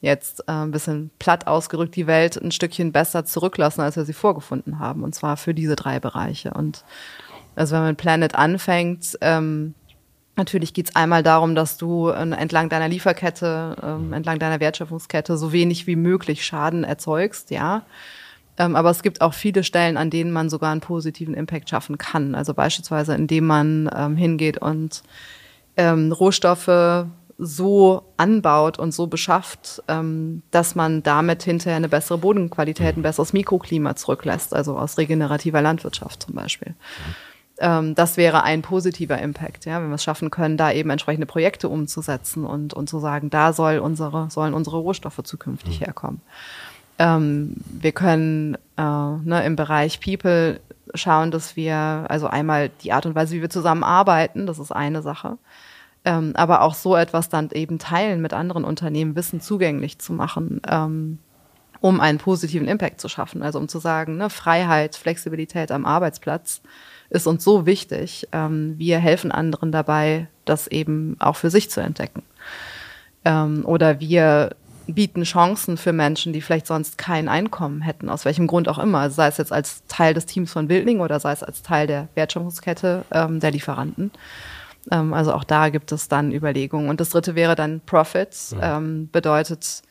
jetzt 0.00 0.40
äh, 0.40 0.52
ein 0.52 0.70
bisschen 0.70 1.10
platt 1.18 1.46
ausgerückt 1.46 1.96
die 1.96 2.06
Welt 2.06 2.36
ein 2.36 2.52
Stückchen 2.52 2.92
besser 2.92 3.24
zurücklassen, 3.24 3.80
als 3.80 3.96
wir 3.96 4.04
sie 4.04 4.12
vorgefunden 4.12 4.78
haben. 4.78 5.02
Und 5.02 5.14
zwar 5.14 5.38
für 5.38 5.54
diese 5.54 5.76
drei 5.76 5.98
Bereiche. 5.98 6.52
Und 6.52 6.84
Also 7.58 7.74
wenn 7.74 7.82
man 7.82 7.96
Planet 7.96 8.34
anfängt, 8.34 9.18
ähm, 9.20 9.74
natürlich 10.36 10.72
geht 10.72 10.88
es 10.88 10.96
einmal 10.96 11.22
darum, 11.22 11.54
dass 11.54 11.76
du 11.76 12.08
äh, 12.08 12.30
entlang 12.30 12.68
deiner 12.68 12.88
Lieferkette, 12.88 13.76
ähm, 13.82 14.12
entlang 14.12 14.38
deiner 14.38 14.60
Wertschöpfungskette 14.60 15.36
so 15.36 15.52
wenig 15.52 15.86
wie 15.86 15.96
möglich 15.96 16.44
Schaden 16.44 16.84
erzeugst, 16.84 17.50
ja. 17.50 17.82
Ähm, 18.56 18.76
aber 18.76 18.90
es 18.90 19.02
gibt 19.02 19.20
auch 19.20 19.34
viele 19.34 19.62
Stellen, 19.62 19.96
an 19.96 20.10
denen 20.10 20.32
man 20.32 20.50
sogar 20.50 20.72
einen 20.72 20.80
positiven 20.80 21.34
Impact 21.34 21.68
schaffen 21.70 21.98
kann. 21.98 22.34
Also 22.34 22.54
beispielsweise, 22.54 23.14
indem 23.14 23.46
man 23.46 23.90
ähm, 23.94 24.16
hingeht 24.16 24.58
und 24.58 25.02
ähm, 25.76 26.10
Rohstoffe 26.12 27.06
so 27.38 28.02
anbaut 28.16 28.80
und 28.80 28.92
so 28.92 29.06
beschafft, 29.06 29.80
ähm, 29.86 30.42
dass 30.50 30.74
man 30.74 31.04
damit 31.04 31.44
hinterher 31.44 31.76
eine 31.76 31.88
bessere 31.88 32.18
Bodenqualität, 32.18 32.96
ein 32.96 33.02
besseres 33.02 33.32
Mikroklima 33.32 33.94
zurücklässt, 33.94 34.54
also 34.54 34.76
aus 34.76 34.98
regenerativer 34.98 35.62
Landwirtschaft 35.62 36.24
zum 36.24 36.34
Beispiel. 36.34 36.74
Ähm, 37.60 37.94
das 37.94 38.16
wäre 38.16 38.44
ein 38.44 38.62
positiver 38.62 39.18
Impact, 39.18 39.64
ja, 39.64 39.80
wenn 39.80 39.88
wir 39.88 39.96
es 39.96 40.04
schaffen 40.04 40.30
können, 40.30 40.56
da 40.56 40.70
eben 40.70 40.90
entsprechende 40.90 41.26
Projekte 41.26 41.68
umzusetzen 41.68 42.44
und, 42.44 42.72
und 42.72 42.88
zu 42.88 43.00
sagen, 43.00 43.30
da 43.30 43.52
soll 43.52 43.78
unsere, 43.78 44.30
sollen 44.30 44.54
unsere 44.54 44.78
Rohstoffe 44.78 45.20
zukünftig 45.24 45.80
mhm. 45.80 45.84
herkommen. 45.84 46.20
Ähm, 46.98 47.54
wir 47.68 47.92
können 47.92 48.54
äh, 48.76 48.82
ne, 48.82 49.42
im 49.44 49.56
Bereich 49.56 50.00
People 50.00 50.60
schauen, 50.94 51.30
dass 51.30 51.56
wir, 51.56 51.76
also 52.08 52.28
einmal 52.28 52.70
die 52.82 52.92
Art 52.92 53.06
und 53.06 53.14
Weise, 53.14 53.34
wie 53.34 53.42
wir 53.42 53.50
zusammenarbeiten, 53.50 54.46
das 54.46 54.58
ist 54.58 54.72
eine 54.72 55.02
Sache, 55.02 55.38
ähm, 56.04 56.32
aber 56.34 56.62
auch 56.62 56.74
so 56.74 56.96
etwas 56.96 57.28
dann 57.28 57.50
eben 57.50 57.78
teilen 57.78 58.22
mit 58.22 58.32
anderen 58.32 58.64
Unternehmen, 58.64 59.16
Wissen 59.16 59.40
zugänglich 59.40 59.98
zu 59.98 60.12
machen, 60.12 60.60
ähm, 60.68 61.18
um 61.80 62.00
einen 62.00 62.18
positiven 62.18 62.68
Impact 62.68 63.00
zu 63.00 63.08
schaffen. 63.08 63.42
Also 63.42 63.58
um 63.58 63.68
zu 63.68 63.78
sagen, 63.78 64.16
ne, 64.16 64.30
Freiheit, 64.30 64.96
Flexibilität 64.96 65.70
am 65.70 65.86
Arbeitsplatz 65.86 66.62
ist 67.10 67.26
uns 67.26 67.44
so 67.44 67.66
wichtig. 67.66 68.28
Ähm, 68.32 68.74
wir 68.78 68.98
helfen 68.98 69.32
anderen 69.32 69.72
dabei, 69.72 70.28
das 70.44 70.66
eben 70.66 71.16
auch 71.18 71.36
für 71.36 71.50
sich 71.50 71.70
zu 71.70 71.80
entdecken. 71.80 72.22
Ähm, 73.24 73.64
oder 73.64 74.00
wir 74.00 74.50
bieten 74.86 75.22
Chancen 75.24 75.76
für 75.76 75.92
Menschen, 75.92 76.32
die 76.32 76.40
vielleicht 76.40 76.66
sonst 76.66 76.96
kein 76.96 77.28
Einkommen 77.28 77.82
hätten, 77.82 78.08
aus 78.08 78.24
welchem 78.24 78.46
Grund 78.46 78.68
auch 78.68 78.78
immer, 78.78 79.10
sei 79.10 79.28
es 79.28 79.36
jetzt 79.36 79.52
als 79.52 79.82
Teil 79.86 80.14
des 80.14 80.24
Teams 80.26 80.50
von 80.50 80.68
Wildling 80.68 81.00
oder 81.00 81.20
sei 81.20 81.32
es 81.32 81.42
als 81.42 81.62
Teil 81.62 81.86
der 81.86 82.08
Wertschöpfungskette 82.14 83.04
ähm, 83.10 83.40
der 83.40 83.50
Lieferanten. 83.50 84.10
Ähm, 84.90 85.12
also 85.12 85.32
auch 85.34 85.44
da 85.44 85.68
gibt 85.68 85.92
es 85.92 86.08
dann 86.08 86.32
Überlegungen. 86.32 86.88
Und 86.88 87.00
das 87.00 87.10
dritte 87.10 87.34
wäre 87.34 87.54
dann 87.54 87.80
Profits, 87.84 88.54
ja. 88.58 88.78
ähm, 88.78 89.10
bedeutet, 89.12 89.82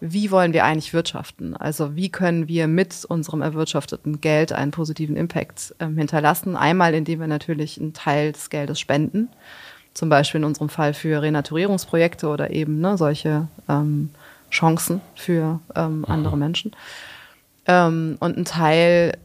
wie 0.00 0.30
wollen 0.30 0.52
wir 0.52 0.64
eigentlich 0.64 0.92
wirtschaften? 0.92 1.56
Also 1.56 1.96
wie 1.96 2.08
können 2.08 2.46
wir 2.48 2.68
mit 2.68 3.04
unserem 3.04 3.42
erwirtschafteten 3.42 4.20
Geld 4.20 4.52
einen 4.52 4.70
positiven 4.70 5.16
Impact 5.16 5.74
ähm, 5.80 5.98
hinterlassen? 5.98 6.56
Einmal, 6.56 6.94
indem 6.94 7.20
wir 7.20 7.26
natürlich 7.26 7.80
einen 7.80 7.94
Teil 7.94 8.32
des 8.32 8.50
Geldes 8.50 8.78
spenden, 8.78 9.28
zum 9.94 10.08
Beispiel 10.08 10.40
in 10.40 10.44
unserem 10.44 10.68
Fall 10.68 10.94
für 10.94 11.22
Renaturierungsprojekte 11.22 12.28
oder 12.28 12.50
eben 12.50 12.80
ne, 12.80 12.96
solche 12.96 13.48
ähm, 13.68 14.10
Chancen 14.50 15.00
für 15.14 15.60
ähm, 15.74 16.04
andere 16.06 16.36
mhm. 16.36 16.40
Menschen. 16.40 16.72
Ähm, 17.66 18.16
und 18.20 18.38
ein 18.38 18.44
Teil, 18.44 19.18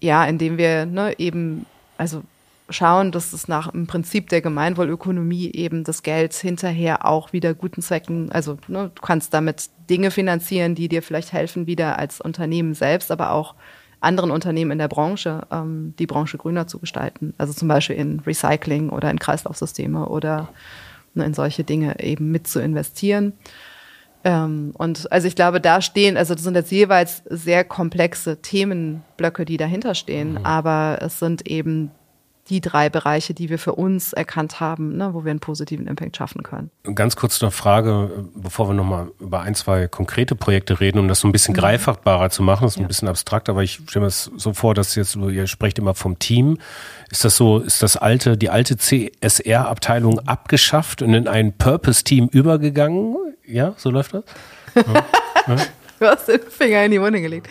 ja, 0.00 0.24
indem 0.24 0.58
wir 0.58 0.86
ne, 0.86 1.18
eben, 1.18 1.66
also 1.98 2.22
schauen, 2.68 3.12
dass 3.12 3.32
es 3.32 3.46
nach 3.46 3.70
dem 3.70 3.86
Prinzip 3.86 4.28
der 4.30 4.40
Gemeinwohlökonomie 4.40 5.52
eben 5.52 5.84
das 5.84 6.02
Geld 6.02 6.34
hinterher 6.34 7.04
auch 7.06 7.32
wieder 7.32 7.54
guten 7.54 7.82
Zwecken, 7.82 8.32
also 8.32 8.56
ne, 8.68 8.90
du 8.94 9.02
kannst 9.02 9.34
damit 9.34 9.68
Dinge 9.90 10.10
finanzieren, 10.10 10.74
die 10.74 10.88
dir 10.88 11.02
vielleicht 11.02 11.32
helfen, 11.32 11.66
wieder 11.66 11.98
als 11.98 12.20
Unternehmen 12.20 12.74
selbst, 12.74 13.10
aber 13.10 13.32
auch 13.32 13.54
anderen 14.00 14.30
Unternehmen 14.30 14.70
in 14.70 14.78
der 14.78 14.88
Branche, 14.88 15.46
ähm, 15.50 15.94
die 15.98 16.06
Branche 16.06 16.38
grüner 16.38 16.66
zu 16.66 16.78
gestalten. 16.78 17.34
Also 17.38 17.52
zum 17.52 17.68
Beispiel 17.68 17.96
in 17.96 18.20
Recycling 18.20 18.90
oder 18.90 19.10
in 19.10 19.18
Kreislaufsysteme 19.18 20.08
oder 20.08 20.48
ne, 21.14 21.24
in 21.24 21.34
solche 21.34 21.64
Dinge 21.64 22.00
eben 22.00 22.30
mit 22.30 22.46
zu 22.46 22.60
investieren. 22.60 23.32
Ähm, 24.24 24.72
und 24.76 25.10
also 25.12 25.26
ich 25.26 25.36
glaube, 25.36 25.60
da 25.60 25.82
stehen, 25.82 26.16
also 26.16 26.34
das 26.34 26.44
sind 26.44 26.54
jetzt 26.54 26.70
jeweils 26.70 27.22
sehr 27.28 27.64
komplexe 27.64 28.40
Themenblöcke, 28.40 29.44
die 29.44 29.58
dahinter 29.58 29.94
stehen, 29.94 30.32
mhm. 30.32 30.46
aber 30.46 30.98
es 31.02 31.18
sind 31.18 31.46
eben 31.46 31.90
die 32.50 32.60
drei 32.60 32.90
Bereiche, 32.90 33.32
die 33.32 33.48
wir 33.48 33.58
für 33.58 33.74
uns 33.74 34.12
erkannt 34.12 34.60
haben, 34.60 34.96
ne, 34.96 35.14
wo 35.14 35.24
wir 35.24 35.30
einen 35.30 35.40
positiven 35.40 35.86
Impact 35.86 36.16
schaffen 36.16 36.42
können. 36.42 36.70
Ganz 36.94 37.16
kurz 37.16 37.40
noch 37.40 37.52
Frage, 37.52 38.26
bevor 38.34 38.68
wir 38.68 38.74
nochmal 38.74 39.08
über 39.18 39.40
ein, 39.40 39.54
zwei 39.54 39.88
konkrete 39.88 40.34
Projekte 40.34 40.80
reden, 40.80 40.98
um 40.98 41.08
das 41.08 41.20
so 41.20 41.28
ein 41.28 41.32
bisschen 41.32 41.54
mhm. 41.54 41.60
greifbarer 41.60 42.28
zu 42.30 42.42
machen. 42.42 42.64
Das 42.64 42.72
ist 42.72 42.76
ja. 42.76 42.84
ein 42.84 42.88
bisschen 42.88 43.08
abstrakt, 43.08 43.48
aber 43.48 43.62
ich 43.62 43.80
stelle 43.86 44.04
mir 44.04 44.08
das 44.08 44.30
so 44.36 44.52
vor, 44.52 44.74
dass 44.74 44.94
jetzt, 44.94 45.16
ihr 45.16 45.46
sprecht 45.46 45.78
immer 45.78 45.94
vom 45.94 46.18
Team. 46.18 46.58
Ist 47.10 47.24
das 47.24 47.36
so, 47.36 47.60
ist 47.60 47.82
das 47.82 47.96
alte, 47.96 48.36
die 48.36 48.50
alte 48.50 48.76
CSR-Abteilung 48.76 50.18
abgeschafft 50.20 51.00
und 51.00 51.14
in 51.14 51.28
ein 51.28 51.56
Purpose-Team 51.56 52.28
übergegangen? 52.28 53.16
Ja, 53.46 53.74
so 53.76 53.90
läuft 53.90 54.14
das? 54.14 54.24
Ja. 54.74 55.04
Ja. 55.46 55.56
Du 56.00 56.06
hast 56.06 56.26
den 56.26 56.40
Finger 56.40 56.84
in 56.84 56.90
die 56.90 57.00
Wunde 57.00 57.20
gelegt. 57.20 57.48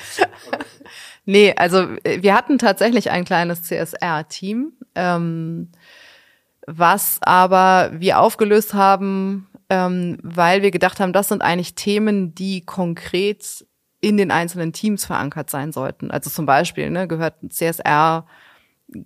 Nee, 1.26 1.54
also 1.56 1.88
wir 2.04 2.36
hatten 2.36 2.58
tatsächlich 2.58 3.12
ein 3.12 3.26
kleines 3.26 3.64
CSR-Team, 3.64 4.74
ähm, 4.96 5.72
was 6.66 7.20
aber 7.22 7.92
wir 7.94 8.20
aufgelöst 8.20 8.74
haben, 8.74 9.48
ähm, 9.70 10.18
weil 10.22 10.62
wir 10.62 10.72
gedacht 10.72 11.00
haben, 11.00 11.14
das 11.14 11.30
sind 11.30 11.42
eigentlich 11.42 11.76
Themen, 11.76 12.36
die 12.36 12.62
konkret 12.62 13.66
in 14.02 14.18
den 14.18 14.32
einzelnen 14.32 14.74
Teams 14.74 15.06
verankert 15.06 15.50
sein 15.50 15.72
sollten. 15.72 16.12
Also 16.12 16.30
zum 16.30 16.46
Beispiel 16.46 16.90
ne, 16.90 17.08
gehört 17.08 17.36
CSR 17.50 18.26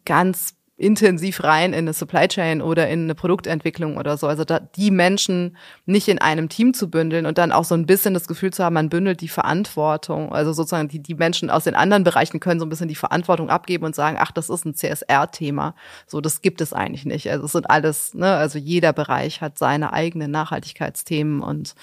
ganz 0.06 0.57
intensiv 0.78 1.44
rein 1.44 1.74
in 1.74 1.80
eine 1.80 1.94
Supply 1.94 2.28
Chain 2.28 2.62
oder 2.62 2.88
in 2.88 3.04
eine 3.04 3.16
Produktentwicklung 3.16 3.98
oder 3.98 4.16
so. 4.16 4.28
Also 4.28 4.46
da, 4.46 4.60
die 4.60 4.92
Menschen 4.92 5.58
nicht 5.88 6.08
in 6.08 6.20
einem 6.20 6.50
Team 6.50 6.76
zu 6.76 6.92
bündeln 6.92 7.26
und 7.26 7.40
dann 7.40 7.52
auch 7.52 7.64
so 7.64 7.74
ein 7.74 7.88
bisschen 7.88 8.14
das 8.14 8.28
Gefühl 8.28 8.54
zu 8.54 8.64
haben, 8.64 8.76
man 8.76 8.90
bündelt 8.90 9.22
die 9.22 9.28
Verantwortung. 9.28 10.32
Also 10.32 10.54
sozusagen 10.54 10.88
die, 10.88 11.00
die 11.00 11.16
Menschen 11.16 11.50
aus 11.50 11.64
den 11.64 11.74
anderen 11.74 12.04
Bereichen 12.04 12.40
können 12.40 12.60
so 12.60 12.66
ein 12.66 12.70
bisschen 12.70 12.88
die 12.88 12.96
Verantwortung 12.96 13.50
abgeben 13.50 13.86
und 13.86 13.96
sagen, 13.96 14.18
ach, 14.20 14.32
das 14.32 14.52
ist 14.52 14.66
ein 14.66 14.76
CSR-Thema. 14.76 15.74
So, 16.06 16.22
das 16.22 16.42
gibt 16.42 16.62
es 16.62 16.74
eigentlich 16.74 17.06
nicht. 17.06 17.28
Also 17.32 17.46
es 17.46 17.54
sind 17.54 17.70
alles, 17.72 18.14
ne, 18.14 18.36
also 18.36 18.60
jeder 18.60 18.94
Bereich 18.94 19.42
hat 19.42 19.58
seine 19.58 19.94
eigenen 19.94 20.30
Nachhaltigkeitsthemen 20.30 21.42
und 21.42 21.74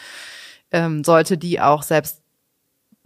ähm, 0.70 1.02
sollte 1.02 1.36
die 1.36 1.60
auch 1.60 1.82
selbst 1.82 2.23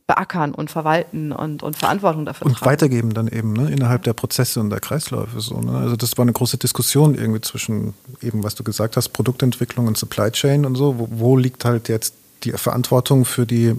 beackern 0.08 0.54
und 0.54 0.70
verwalten 0.70 1.32
und, 1.32 1.62
und 1.62 1.76
Verantwortung 1.76 2.24
dafür 2.24 2.46
und 2.46 2.54
tragen. 2.54 2.64
Und 2.64 2.72
weitergeben 2.72 3.14
dann 3.14 3.28
eben 3.28 3.52
ne, 3.52 3.70
innerhalb 3.70 4.02
der 4.04 4.14
Prozesse 4.14 4.58
und 4.58 4.70
der 4.70 4.80
Kreisläufe. 4.80 5.40
So, 5.40 5.60
ne? 5.60 5.78
Also 5.78 5.96
das 5.96 6.16
war 6.16 6.22
eine 6.22 6.32
große 6.32 6.56
Diskussion 6.56 7.14
irgendwie 7.14 7.42
zwischen 7.42 7.92
eben, 8.22 8.42
was 8.42 8.54
du 8.54 8.64
gesagt 8.64 8.96
hast, 8.96 9.10
Produktentwicklung 9.10 9.86
und 9.86 9.98
Supply 9.98 10.30
Chain 10.32 10.64
und 10.64 10.76
so. 10.76 10.98
Wo, 10.98 11.08
wo 11.10 11.36
liegt 11.36 11.66
halt 11.66 11.90
jetzt 11.90 12.14
die 12.42 12.52
Verantwortung 12.52 13.26
für 13.26 13.44
die 13.44 13.74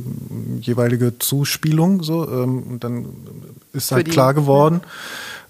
jeweilige 0.61 1.17
Zuspielung? 1.17 2.03
So, 2.03 2.29
ähm, 2.29 2.63
und 2.63 2.83
dann 2.83 3.07
ist 3.73 3.91
halt 3.91 4.05
die, 4.05 4.11
klar 4.11 4.35
geworden 4.35 4.81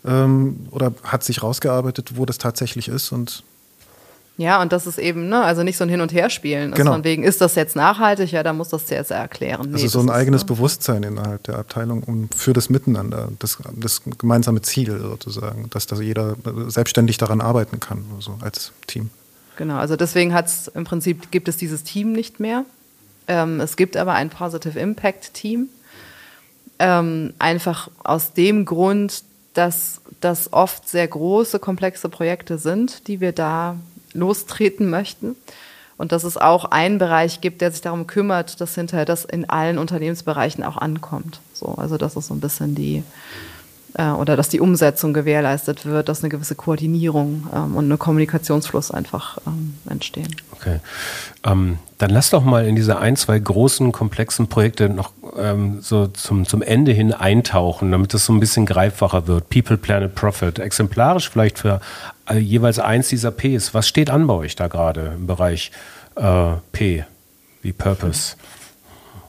ja. 0.06 0.24
ähm, 0.24 0.68
oder 0.72 0.94
hat 1.04 1.26
sich 1.26 1.44
rausgearbeitet, 1.44 2.16
wo 2.16 2.26
das 2.26 2.38
tatsächlich 2.38 2.88
ist 2.88 3.12
und 3.12 3.44
ja, 4.40 4.62
und 4.62 4.72
das 4.72 4.88
ist 4.88 4.98
eben, 4.98 5.28
ne, 5.28 5.44
also 5.44 5.64
nicht 5.64 5.76
so 5.76 5.84
ein 5.84 5.90
Hin- 5.90 6.00
und 6.00 6.14
Herspielen. 6.14 6.72
Also 6.72 6.82
genau. 6.82 6.94
Von 6.94 7.04
wegen, 7.04 7.24
ist 7.24 7.42
das 7.42 7.56
jetzt 7.56 7.76
nachhaltig? 7.76 8.32
Ja, 8.32 8.42
da 8.42 8.54
muss 8.54 8.70
das 8.70 8.86
CSR 8.86 9.18
erklären. 9.18 9.68
Nee, 9.68 9.74
also 9.74 9.88
so 9.90 10.00
ein 10.00 10.10
eigenes 10.10 10.42
so. 10.42 10.48
Bewusstsein 10.48 11.04
innerhalb 11.04 11.44
der 11.44 11.58
Abteilung 11.60 12.04
um, 12.04 12.30
für 12.34 12.54
das 12.54 12.70
Miteinander, 12.70 13.28
das, 13.40 13.58
das 13.76 14.02
gemeinsame 14.18 14.62
Ziel 14.62 14.98
sozusagen, 14.98 15.70
dass 15.72 15.88
da 15.88 15.98
jeder 15.98 16.38
selbstständig 16.70 17.18
daran 17.18 17.42
arbeiten 17.42 17.82
kann, 17.82 18.06
also 18.16 18.38
als 18.40 18.72
Team. 18.88 19.10
Genau, 19.58 19.76
also 19.76 19.98
deswegen 19.98 20.34
hat 20.34 20.48
es 20.48 20.70
im 20.70 20.86
Prinzip, 20.86 21.32
gibt 21.32 21.50
es 21.50 21.58
dieses 21.58 21.84
Team 21.84 22.14
nicht 22.14 22.40
mehr. 22.40 22.64
Ähm, 23.28 23.60
es 23.60 23.76
gibt 23.76 23.98
aber 23.98 24.14
ein 24.14 24.30
Positive 24.30 24.80
Impact 24.80 25.34
Team. 25.34 25.68
Ähm, 26.80 27.34
einfach 27.40 27.90
aus 28.06 28.32
dem 28.32 28.64
Grund, 28.64 29.26
dass 29.54 30.00
das 30.22 30.54
oft 30.54 30.88
sehr 30.88 31.10
große, 31.10 31.60
komplexe 31.60 32.08
Projekte 32.08 32.58
sind, 32.58 33.10
die 33.10 33.20
wir 33.20 33.34
da 33.34 33.76
lostreten 34.14 34.90
möchten. 34.90 35.36
Und 35.98 36.14
dass 36.14 36.24
es 36.24 36.38
auch 36.38 36.66
einen 36.66 36.98
Bereich 36.98 37.42
gibt, 37.42 37.60
der 37.60 37.72
sich 37.72 37.82
darum 37.82 38.08
kümmert, 38.08 38.62
dass 38.62 38.76
hinterher 38.76 39.06
das 39.06 39.26
in 39.26 39.50
allen 39.50 39.78
Unternehmensbereichen 39.78 40.64
auch 40.64 40.78
ankommt. 40.78 41.42
So, 41.54 41.76
also 41.76 41.98
das 41.98 42.16
ist 42.16 42.28
so 42.28 42.34
ein 42.34 42.40
bisschen 42.40 42.74
die, 42.74 43.04
äh, 44.00 44.12
oder 44.12 44.38
dass 44.38 44.48
die 44.48 44.62
Umsetzung 44.62 45.14
gewährleistet 45.14 45.86
wird, 45.86 46.08
dass 46.08 46.24
eine 46.24 46.30
gewisse 46.30 46.56
Koordinierung 46.56 47.48
ähm, 47.54 47.76
und 47.76 47.86
eine 47.86 47.98
Kommunikationsfluss 47.98 48.92
einfach 48.92 49.38
ähm, 49.46 49.76
entstehen. 49.90 50.34
Okay. 50.54 50.80
Ähm, 51.44 51.80
dann 51.98 52.10
lass 52.10 52.30
doch 52.30 52.44
mal 52.44 52.66
in 52.66 52.78
diese 52.78 52.98
ein, 53.00 53.18
zwei 53.18 53.38
großen, 53.38 53.92
komplexen 53.92 54.48
Projekte 54.48 54.88
noch 54.88 55.12
ähm, 55.38 55.80
so 55.82 56.08
zum, 56.08 56.48
zum 56.48 56.62
Ende 56.62 56.94
hin 56.94 57.12
eintauchen, 57.12 57.92
damit 57.92 58.14
es 58.14 58.26
so 58.26 58.32
ein 58.32 58.40
bisschen 58.40 58.66
greifbarer 58.66 59.28
wird. 59.28 59.50
People, 59.50 59.78
Planet, 59.78 60.16
Profit. 60.16 60.60
Exemplarisch 60.60 61.30
vielleicht 61.30 61.60
für 61.60 61.82
äh, 62.30 62.38
jeweils 62.38 62.80
eins 62.80 63.10
dieser 63.10 63.32
Ps. 63.32 63.74
Was 63.74 63.88
steht 63.88 64.10
an 64.10 64.28
bei 64.28 64.34
euch 64.34 64.56
da 64.56 64.68
gerade 64.68 65.14
im 65.18 65.28
Bereich 65.28 65.72
äh, 66.16 66.54
P 66.72 67.04
wie 67.62 67.74
Purpose? 67.74 68.38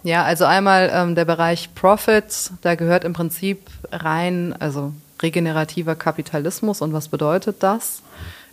Ja, 0.02 0.24
also 0.24 0.46
einmal 0.46 0.90
ähm, 0.94 1.14
der 1.14 1.26
Bereich 1.26 1.74
Profits, 1.74 2.52
da 2.62 2.74
gehört 2.74 3.04
im 3.04 3.12
Prinzip 3.12 3.66
rein, 3.92 4.54
also 4.58 4.94
regenerativer 5.20 5.94
Kapitalismus 5.94 6.80
und 6.80 6.94
was 6.94 7.08
bedeutet 7.08 7.62
das? 7.62 8.02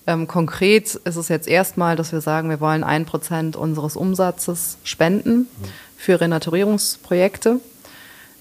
Ähm, 0.05 0.27
konkret 0.27 0.95
ist 0.95 1.15
es 1.15 1.29
jetzt 1.29 1.47
erstmal, 1.47 1.95
dass 1.95 2.12
wir 2.12 2.21
sagen, 2.21 2.49
wir 2.49 2.60
wollen 2.60 2.83
ein 2.83 3.05
Prozent 3.05 3.55
unseres 3.55 3.95
Umsatzes 3.95 4.77
spenden 4.83 5.47
für 5.95 6.19
Renaturierungsprojekte. 6.19 7.62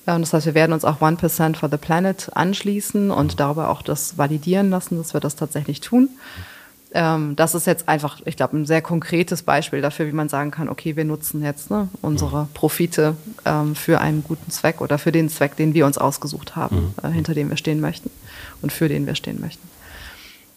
Ähm, 0.06 0.20
das 0.20 0.32
heißt, 0.32 0.46
wir 0.46 0.54
werden 0.54 0.72
uns 0.72 0.84
auch 0.84 1.00
One 1.00 1.16
Percent 1.16 1.56
for 1.56 1.68
the 1.68 1.76
Planet 1.76 2.30
anschließen 2.34 3.12
und 3.12 3.38
darüber 3.38 3.70
auch 3.70 3.82
das 3.82 4.18
validieren 4.18 4.70
lassen, 4.70 4.98
dass 4.98 5.14
wir 5.14 5.20
das 5.20 5.36
tatsächlich 5.36 5.80
tun. 5.80 6.08
Ähm, 6.92 7.34
das 7.36 7.54
ist 7.54 7.66
jetzt 7.66 7.88
einfach, 7.88 8.20
ich 8.24 8.36
glaube, 8.36 8.56
ein 8.56 8.66
sehr 8.66 8.80
konkretes 8.80 9.42
Beispiel 9.42 9.80
dafür, 9.80 10.06
wie 10.06 10.12
man 10.12 10.28
sagen 10.28 10.50
kann, 10.50 10.68
okay, 10.68 10.96
wir 10.96 11.04
nutzen 11.04 11.42
jetzt 11.42 11.70
ne, 11.70 11.88
unsere 12.00 12.48
Profite 12.54 13.16
ähm, 13.44 13.74
für 13.74 14.00
einen 14.00 14.22
guten 14.22 14.50
Zweck 14.50 14.80
oder 14.80 14.98
für 14.98 15.12
den 15.12 15.28
Zweck, 15.28 15.56
den 15.56 15.74
wir 15.74 15.86
uns 15.86 15.98
ausgesucht 15.98 16.54
haben, 16.56 16.94
mhm. 17.02 17.08
äh, 17.08 17.12
hinter 17.12 17.34
dem 17.34 17.50
wir 17.50 17.56
stehen 17.56 17.80
möchten 17.80 18.10
und 18.62 18.72
für 18.72 18.88
den 18.88 19.06
wir 19.06 19.14
stehen 19.14 19.40
möchten. 19.40 19.68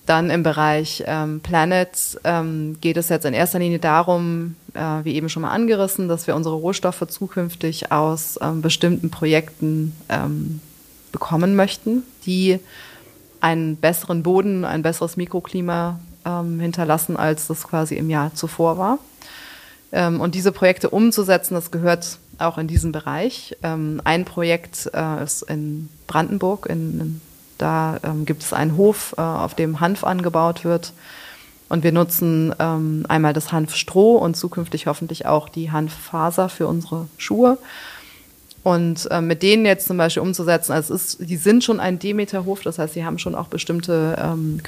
Dann 0.05 0.31
im 0.31 0.41
Bereich 0.41 1.03
ähm, 1.05 1.39
Planets 1.39 2.17
ähm, 2.23 2.77
geht 2.81 2.97
es 2.97 3.09
jetzt 3.09 3.25
in 3.25 3.35
erster 3.35 3.59
Linie 3.59 3.77
darum, 3.77 4.55
äh, 4.73 5.03
wie 5.03 5.13
eben 5.13 5.29
schon 5.29 5.43
mal 5.43 5.51
angerissen, 5.51 6.07
dass 6.07 6.25
wir 6.25 6.35
unsere 6.35 6.55
Rohstoffe 6.55 7.05
zukünftig 7.07 7.91
aus 7.91 8.39
ähm, 8.41 8.61
bestimmten 8.61 9.11
Projekten 9.11 9.95
ähm, 10.09 10.61
bekommen 11.11 11.55
möchten, 11.55 12.03
die 12.25 12.59
einen 13.39 13.75
besseren 13.75 14.23
Boden, 14.23 14.65
ein 14.65 14.81
besseres 14.81 15.15
Mikroklima 15.15 15.99
ähm, 16.29 16.59
hinterlassen, 16.59 17.17
als 17.17 17.47
das 17.47 17.67
quasi 17.67 17.95
im 17.95 18.09
Jahr 18.09 18.33
zuvor 18.35 18.77
war. 18.77 18.99
Ähm, 19.91 20.21
und 20.21 20.35
diese 20.35 20.51
Projekte 20.51 20.89
umzusetzen, 20.89 21.55
das 21.55 21.71
gehört 21.71 22.19
auch 22.37 22.57
in 22.57 22.67
diesen 22.67 22.93
Bereich. 22.93 23.57
ein 23.61 24.23
Projekt 24.23 24.89
äh, 24.93 25.21
ist 25.21 25.41
in 25.41 25.89
Brandenburg, 26.07 26.67
in, 26.67 27.01
in 27.01 27.21
da 27.59 27.99
ähm, 28.03 28.25
gibt 28.25 28.41
es 28.41 28.53
einen 28.53 28.77
Hof, 28.77 29.13
äh, 29.17 29.21
auf 29.21 29.53
dem 29.53 29.79
Hanf 29.79 30.03
angebaut 30.03 30.65
wird. 30.65 30.93
Und 31.67 31.83
wir 31.83 31.91
nutzen 31.91 32.55
ähm, 32.57 33.05
einmal 33.07 33.33
das 33.33 33.51
Hanfstroh 33.51 34.15
und 34.17 34.35
zukünftig 34.35 34.87
hoffentlich 34.87 35.27
auch 35.27 35.49
die 35.49 35.69
Hanffaser 35.71 36.49
für 36.49 36.65
unsere 36.65 37.07
Schuhe. 37.17 37.59
Und 38.63 39.09
äh, 39.11 39.21
mit 39.21 39.43
denen 39.43 39.65
jetzt 39.65 39.87
zum 39.87 39.97
Beispiel 39.97 40.23
umzusetzen, 40.23 40.71
also 40.71 40.93
es 40.93 41.19
ist, 41.19 41.29
die 41.29 41.37
sind 41.37 41.63
schon 41.63 41.79
ein 41.79 41.99
Demeter-Hof, 41.99 42.61
das 42.63 42.79
heißt, 42.79 42.93
sie 42.93 43.05
haben 43.05 43.19
schon 43.19 43.35
auch 43.35 43.47
bestimmte 43.47 44.17
ähm, 44.19 44.61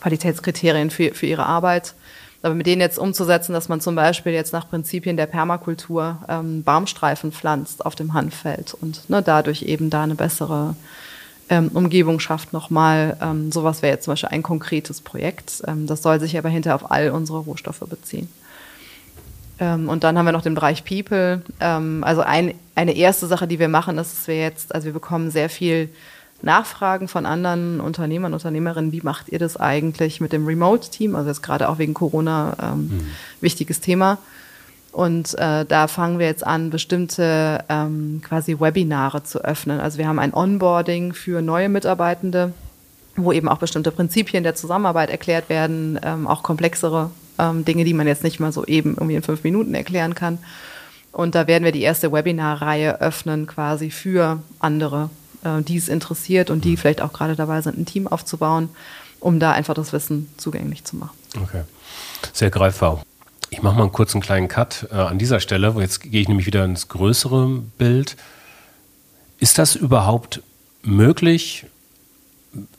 Qualitätskriterien 0.00 0.90
für, 0.90 1.14
für 1.14 1.26
ihre 1.26 1.46
Arbeit. 1.46 1.94
Aber 2.42 2.54
mit 2.54 2.66
denen 2.66 2.82
jetzt 2.82 2.98
umzusetzen, 2.98 3.54
dass 3.54 3.70
man 3.70 3.80
zum 3.80 3.94
Beispiel 3.94 4.32
jetzt 4.32 4.52
nach 4.52 4.68
Prinzipien 4.68 5.16
der 5.16 5.26
Permakultur 5.26 6.18
ähm, 6.28 6.62
Baumstreifen 6.62 7.32
pflanzt 7.32 7.86
auf 7.86 7.94
dem 7.94 8.12
Hanffeld 8.12 8.74
und 8.74 9.08
ne, 9.08 9.22
dadurch 9.22 9.62
eben 9.62 9.88
da 9.88 10.02
eine 10.02 10.14
bessere 10.14 10.76
ähm, 11.48 11.70
Umgebung 11.72 12.20
schafft 12.20 12.52
nochmal. 12.52 13.16
Ähm, 13.22 13.50
sowas 13.50 13.82
wäre 13.82 13.94
jetzt 13.94 14.04
zum 14.04 14.12
Beispiel 14.12 14.30
ein 14.30 14.42
konkretes 14.42 15.00
Projekt. 15.00 15.62
Ähm, 15.66 15.86
das 15.86 16.02
soll 16.02 16.20
sich 16.20 16.36
aber 16.36 16.48
hinterher 16.48 16.74
auf 16.74 16.90
all 16.90 17.10
unsere 17.10 17.38
Rohstoffe 17.38 17.80
beziehen. 17.80 18.28
Ähm, 19.58 19.88
und 19.88 20.04
dann 20.04 20.18
haben 20.18 20.26
wir 20.26 20.32
noch 20.32 20.42
den 20.42 20.54
Bereich 20.54 20.84
People. 20.84 21.42
Ähm, 21.60 22.02
also 22.04 22.22
ein, 22.22 22.54
eine 22.74 22.96
erste 22.96 23.26
Sache, 23.26 23.46
die 23.46 23.58
wir 23.58 23.68
machen, 23.68 23.98
ist, 23.98 24.12
dass 24.12 24.28
wir 24.28 24.38
jetzt, 24.38 24.74
also 24.74 24.86
wir 24.86 24.92
bekommen 24.92 25.30
sehr 25.30 25.48
viel 25.48 25.88
Nachfragen 26.42 27.08
von 27.08 27.26
anderen 27.26 27.80
Unternehmern, 27.80 28.34
Unternehmerinnen, 28.34 28.92
wie 28.92 29.00
macht 29.02 29.30
ihr 29.30 29.38
das 29.38 29.56
eigentlich 29.56 30.20
mit 30.20 30.32
dem 30.32 30.46
Remote-Team? 30.46 31.16
Also 31.16 31.28
jetzt 31.28 31.42
gerade 31.42 31.68
auch 31.68 31.78
wegen 31.78 31.94
Corona 31.94 32.56
ähm, 32.62 32.78
mhm. 32.80 33.06
wichtiges 33.40 33.80
Thema. 33.80 34.18
Und 34.92 35.36
äh, 35.38 35.64
da 35.64 35.88
fangen 35.88 36.20
wir 36.20 36.26
jetzt 36.26 36.46
an, 36.46 36.70
bestimmte 36.70 37.64
ähm, 37.68 38.22
quasi 38.24 38.60
Webinare 38.60 39.24
zu 39.24 39.44
öffnen. 39.44 39.80
Also 39.80 39.98
wir 39.98 40.06
haben 40.06 40.20
ein 40.20 40.32
Onboarding 40.32 41.14
für 41.14 41.42
neue 41.42 41.68
Mitarbeitende, 41.68 42.52
wo 43.16 43.32
eben 43.32 43.48
auch 43.48 43.58
bestimmte 43.58 43.90
Prinzipien 43.90 44.44
der 44.44 44.54
Zusammenarbeit 44.54 45.10
erklärt 45.10 45.48
werden, 45.48 45.98
ähm, 46.04 46.28
auch 46.28 46.44
komplexere 46.44 47.10
ähm, 47.38 47.64
Dinge, 47.64 47.84
die 47.84 47.94
man 47.94 48.06
jetzt 48.06 48.22
nicht 48.22 48.38
mal 48.38 48.52
so 48.52 48.64
eben 48.66 48.90
irgendwie 48.90 49.16
in 49.16 49.22
fünf 49.22 49.42
Minuten 49.42 49.74
erklären 49.74 50.14
kann. 50.14 50.38
Und 51.10 51.34
da 51.34 51.46
werden 51.46 51.64
wir 51.64 51.72
die 51.72 51.82
erste 51.82 52.12
Webinarreihe 52.12 53.00
öffnen, 53.00 53.46
quasi 53.46 53.90
für 53.90 54.42
andere, 54.58 55.10
äh, 55.44 55.62
die 55.62 55.76
es 55.76 55.88
interessiert 55.88 56.50
und 56.50 56.64
die 56.64 56.76
vielleicht 56.76 57.00
auch 57.00 57.12
gerade 57.12 57.36
dabei 57.36 57.60
sind, 57.62 57.78
ein 57.78 57.86
Team 57.86 58.06
aufzubauen, 58.06 58.70
um 59.20 59.40
da 59.40 59.52
einfach 59.52 59.74
das 59.74 59.92
Wissen 59.92 60.28
zugänglich 60.36 60.84
zu 60.84 60.96
machen. 60.96 61.16
Okay. 61.40 61.62
Sehr 62.32 62.50
greifbar. 62.50 63.02
Ich 63.50 63.62
mache 63.62 63.76
mal 63.76 63.82
einen 63.82 63.92
kurzen 63.92 64.20
kleinen 64.20 64.48
Cut 64.48 64.88
äh, 64.90 64.94
an 64.96 65.18
dieser 65.18 65.40
Stelle, 65.40 65.74
jetzt 65.78 66.00
gehe 66.00 66.20
ich 66.20 66.28
nämlich 66.28 66.46
wieder 66.46 66.64
ins 66.64 66.88
größere 66.88 67.62
Bild. 67.78 68.16
Ist 69.38 69.58
das 69.58 69.76
überhaupt 69.76 70.42
möglich, 70.82 71.66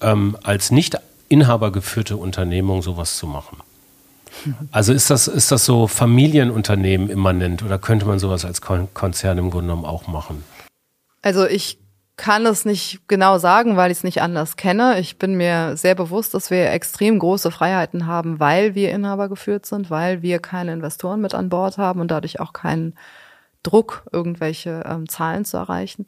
ähm, 0.01 0.37
als 0.43 0.71
nicht 0.71 0.97
inhabergeführte 1.29 2.17
Unternehmung 2.17 2.81
sowas 2.81 3.17
zu 3.17 3.27
machen? 3.27 3.57
Also 4.71 4.91
ist 4.91 5.09
das, 5.09 5.29
ist 5.29 5.51
das 5.51 5.63
so 5.63 5.87
Familienunternehmen 5.87 7.09
immanent 7.09 7.63
oder 7.63 7.79
könnte 7.79 8.05
man 8.05 8.19
sowas 8.19 8.43
als 8.43 8.59
Konzern 8.61 9.37
im 9.37 9.49
Grunde 9.49 9.67
genommen 9.67 9.85
auch 9.85 10.07
machen? 10.07 10.43
Also 11.21 11.47
ich 11.47 11.79
kann 12.17 12.45
es 12.45 12.63
nicht 12.63 13.07
genau 13.07 13.37
sagen, 13.37 13.75
weil 13.75 13.91
ich 13.91 13.97
es 13.97 14.03
nicht 14.03 14.21
anders 14.21 14.55
kenne. 14.55 14.99
Ich 14.99 15.17
bin 15.17 15.35
mir 15.35 15.75
sehr 15.75 15.95
bewusst, 15.95 16.33
dass 16.33 16.49
wir 16.49 16.71
extrem 16.71 17.19
große 17.19 17.51
Freiheiten 17.51 18.07
haben, 18.07 18.39
weil 18.39 18.73
wir 18.73 18.91
Inhaber 18.91 19.27
geführt 19.27 19.65
sind, 19.65 19.89
weil 19.89 20.21
wir 20.21 20.39
keine 20.39 20.73
Investoren 20.73 21.19
mit 21.19 21.35
an 21.35 21.49
Bord 21.49 21.77
haben 21.77 21.99
und 21.99 22.11
dadurch 22.11 22.39
auch 22.39 22.53
keinen 22.53 22.93
Druck, 23.63 24.03
irgendwelche 24.11 24.83
ähm, 24.85 25.09
Zahlen 25.09 25.43
zu 25.43 25.57
erreichen. 25.57 26.05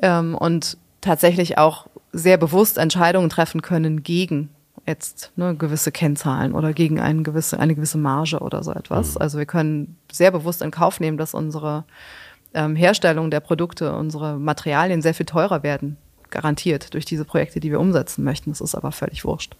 Ähm, 0.00 0.36
und 0.36 0.76
tatsächlich 1.00 1.58
auch 1.58 1.86
sehr 2.12 2.36
bewusst 2.36 2.78
Entscheidungen 2.78 3.30
treffen 3.30 3.62
können 3.62 4.02
gegen 4.02 4.50
jetzt 4.86 5.32
ne, 5.34 5.56
gewisse 5.56 5.90
Kennzahlen 5.90 6.52
oder 6.52 6.72
gegen 6.72 7.00
eine 7.00 7.22
gewisse, 7.22 7.58
eine 7.58 7.74
gewisse 7.74 7.98
Marge 7.98 8.38
oder 8.38 8.62
so 8.62 8.72
etwas. 8.72 9.14
Mhm. 9.14 9.22
Also 9.22 9.38
wir 9.38 9.46
können 9.46 9.96
sehr 10.12 10.30
bewusst 10.30 10.62
in 10.62 10.70
Kauf 10.70 11.00
nehmen, 11.00 11.18
dass 11.18 11.34
unsere 11.34 11.84
ähm, 12.56 12.74
Herstellung 12.74 13.30
der 13.30 13.40
Produkte, 13.40 13.94
unsere 13.94 14.38
Materialien 14.38 15.02
sehr 15.02 15.14
viel 15.14 15.26
teurer 15.26 15.62
werden, 15.62 15.96
garantiert 16.30 16.94
durch 16.94 17.04
diese 17.04 17.24
Projekte, 17.24 17.60
die 17.60 17.70
wir 17.70 17.78
umsetzen 17.78 18.24
möchten. 18.24 18.50
Das 18.50 18.60
ist 18.60 18.74
aber 18.74 18.90
völlig 18.90 19.24
wurscht, 19.24 19.54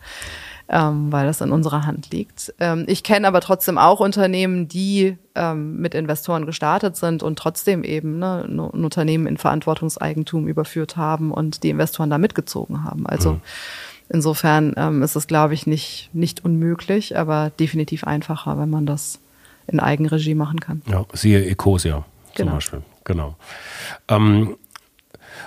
ähm, 0.69 1.13
weil 1.13 1.27
das 1.27 1.41
in 1.41 1.53
unserer 1.53 1.87
Hand 1.87 2.11
liegt. 2.11 2.53
Ähm, 2.59 2.85
ich 2.89 3.03
kenne 3.03 3.29
aber 3.29 3.41
trotzdem 3.41 3.79
auch 3.79 4.01
Unternehmen, 4.01 4.67
die 4.67 5.17
ähm, 5.35 5.77
mit 5.77 5.95
Investoren 5.95 6.47
gestartet 6.47 6.97
sind 6.97 7.23
und 7.23 7.39
trotzdem 7.39 7.85
eben 7.85 8.19
ne, 8.19 8.47
ein 8.49 8.59
Unternehmen 8.59 9.27
in 9.27 9.37
Verantwortungseigentum 9.37 10.49
überführt 10.49 10.97
haben 10.97 11.31
und 11.31 11.63
die 11.63 11.71
Investoren 11.71 12.11
da 12.11 12.19
mitgezogen 12.19 12.83
haben. 12.83 13.07
Also 13.07 13.35
mhm. 13.35 13.41
Insofern 14.09 14.73
ähm, 14.77 15.03
ist 15.03 15.17
es, 15.17 15.27
glaube 15.27 15.55
ich, 15.55 15.67
nicht, 15.67 16.11
nicht 16.13 16.45
unmöglich, 16.45 17.19
aber 17.19 17.51
definitiv 17.59 18.05
einfacher, 18.05 18.57
wenn 18.57 18.71
man 18.71 18.87
das 18.87 19.19
in 19.67 19.81
Eigenregie 19.81 20.37
machen 20.37 20.61
kann. 20.61 20.81
Ja, 20.87 21.05
siehe 21.13 21.45
Ecosia 21.45 22.05
genau. 22.37 22.51
zum 22.51 22.57
Beispiel. 22.57 22.83
Genau. 23.05 23.37
Ähm, 24.09 24.57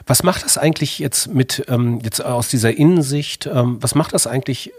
was 0.05 0.23
macht 0.23 0.43
das 0.43 0.57
eigentlich 0.57 0.99
jetzt 0.99 1.27
mit, 1.27 1.65
ähm, 1.67 1.99
jetzt 2.03 2.23
aus 2.23 2.47
dieser 2.47 2.75
Innensicht, 2.75 3.45
ähm, 3.47 3.77
was 3.81 3.95
macht 3.95 4.13
das 4.13 4.27
eigentlich 4.27 4.71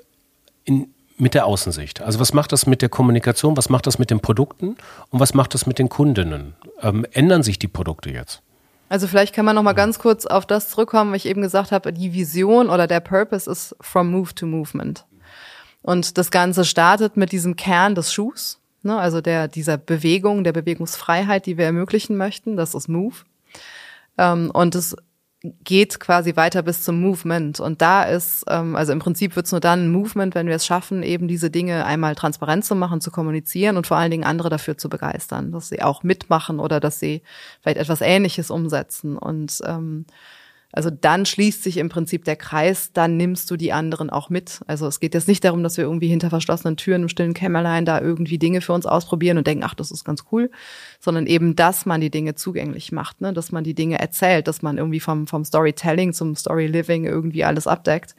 in, 0.64 0.88
mit 1.18 1.34
der 1.34 1.46
Außensicht? 1.46 2.00
Also 2.00 2.20
was 2.20 2.32
macht 2.32 2.52
das 2.52 2.66
mit 2.66 2.82
der 2.82 2.88
Kommunikation, 2.88 3.56
was 3.56 3.68
macht 3.68 3.86
das 3.86 3.98
mit 3.98 4.10
den 4.10 4.20
Produkten 4.20 4.76
und 5.10 5.20
was 5.20 5.34
macht 5.34 5.54
das 5.54 5.66
mit 5.66 5.78
den 5.78 5.88
Kundinnen? 5.88 6.54
Ähm, 6.82 7.06
ändern 7.12 7.42
sich 7.42 7.58
die 7.58 7.68
Produkte 7.68 8.10
jetzt? 8.10 8.42
Also 8.88 9.06
vielleicht 9.06 9.34
kann 9.34 9.44
man 9.44 9.54
noch 9.54 9.62
mal 9.62 9.72
ganz 9.72 10.00
kurz 10.00 10.26
auf 10.26 10.46
das 10.46 10.68
zurückkommen, 10.70 11.12
was 11.12 11.18
ich 11.18 11.26
eben 11.26 11.42
gesagt 11.42 11.70
habe, 11.70 11.92
die 11.92 12.12
Vision 12.12 12.68
oder 12.68 12.88
der 12.88 13.00
Purpose 13.00 13.48
ist 13.48 13.76
from 13.80 14.10
move 14.10 14.34
to 14.34 14.46
movement. 14.46 15.04
Und 15.82 16.18
das 16.18 16.30
Ganze 16.30 16.64
startet 16.64 17.16
mit 17.16 17.32
diesem 17.32 17.56
Kern 17.56 17.94
des 17.94 18.12
Schuhs, 18.12 18.59
Ne? 18.82 18.98
Also 18.98 19.20
der, 19.20 19.48
dieser 19.48 19.76
Bewegung, 19.76 20.44
der 20.44 20.52
Bewegungsfreiheit, 20.52 21.46
die 21.46 21.58
wir 21.58 21.66
ermöglichen 21.66 22.16
möchten, 22.16 22.56
das 22.56 22.74
ist 22.74 22.88
Move. 22.88 23.16
Ähm, 24.18 24.50
und 24.52 24.74
es 24.74 24.96
geht 25.64 26.00
quasi 26.00 26.36
weiter 26.36 26.62
bis 26.62 26.84
zum 26.84 27.00
Movement. 27.00 27.60
Und 27.60 27.80
da 27.80 28.02
ist, 28.02 28.44
ähm, 28.48 28.76
also 28.76 28.92
im 28.92 28.98
Prinzip 28.98 29.36
wird 29.36 29.46
es 29.46 29.52
nur 29.52 29.60
dann 29.60 29.86
ein 29.86 29.92
Movement, 29.92 30.34
wenn 30.34 30.46
wir 30.46 30.54
es 30.54 30.66
schaffen, 30.66 31.02
eben 31.02 31.28
diese 31.28 31.50
Dinge 31.50 31.86
einmal 31.86 32.14
transparent 32.14 32.64
zu 32.64 32.74
machen, 32.74 33.00
zu 33.00 33.10
kommunizieren 33.10 33.76
und 33.76 33.86
vor 33.86 33.96
allen 33.96 34.10
Dingen 34.10 34.24
andere 34.24 34.50
dafür 34.50 34.76
zu 34.76 34.90
begeistern, 34.90 35.52
dass 35.52 35.68
sie 35.68 35.82
auch 35.82 36.02
mitmachen 36.02 36.60
oder 36.60 36.78
dass 36.78 37.00
sie 37.00 37.22
vielleicht 37.62 37.78
etwas 37.78 38.02
Ähnliches 38.02 38.50
umsetzen. 38.50 39.16
Und 39.16 39.60
ähm, 39.64 40.04
also 40.72 40.90
dann 40.90 41.26
schließt 41.26 41.62
sich 41.62 41.78
im 41.78 41.88
Prinzip 41.88 42.24
der 42.24 42.36
Kreis, 42.36 42.92
dann 42.92 43.16
nimmst 43.16 43.50
du 43.50 43.56
die 43.56 43.72
anderen 43.72 44.08
auch 44.08 44.30
mit. 44.30 44.60
Also 44.66 44.86
es 44.86 45.00
geht 45.00 45.14
jetzt 45.14 45.26
nicht 45.26 45.42
darum, 45.44 45.62
dass 45.62 45.76
wir 45.76 45.84
irgendwie 45.84 46.08
hinter 46.08 46.30
verschlossenen 46.30 46.76
Türen 46.76 47.02
im 47.02 47.08
stillen 47.08 47.34
Kämmerlein 47.34 47.84
da 47.84 48.00
irgendwie 48.00 48.38
Dinge 48.38 48.60
für 48.60 48.72
uns 48.72 48.86
ausprobieren 48.86 49.38
und 49.38 49.46
denken, 49.46 49.64
ach, 49.64 49.74
das 49.74 49.90
ist 49.90 50.04
ganz 50.04 50.24
cool, 50.30 50.50
sondern 51.00 51.26
eben, 51.26 51.56
dass 51.56 51.86
man 51.86 52.00
die 52.00 52.10
Dinge 52.10 52.36
zugänglich 52.36 52.92
macht, 52.92 53.20
ne? 53.20 53.32
dass 53.32 53.50
man 53.50 53.64
die 53.64 53.74
Dinge 53.74 53.98
erzählt, 53.98 54.46
dass 54.46 54.62
man 54.62 54.78
irgendwie 54.78 55.00
vom, 55.00 55.26
vom 55.26 55.44
Storytelling 55.44 56.12
zum 56.12 56.36
Storyliving 56.36 57.04
irgendwie 57.04 57.44
alles 57.44 57.66
abdeckt 57.66 58.14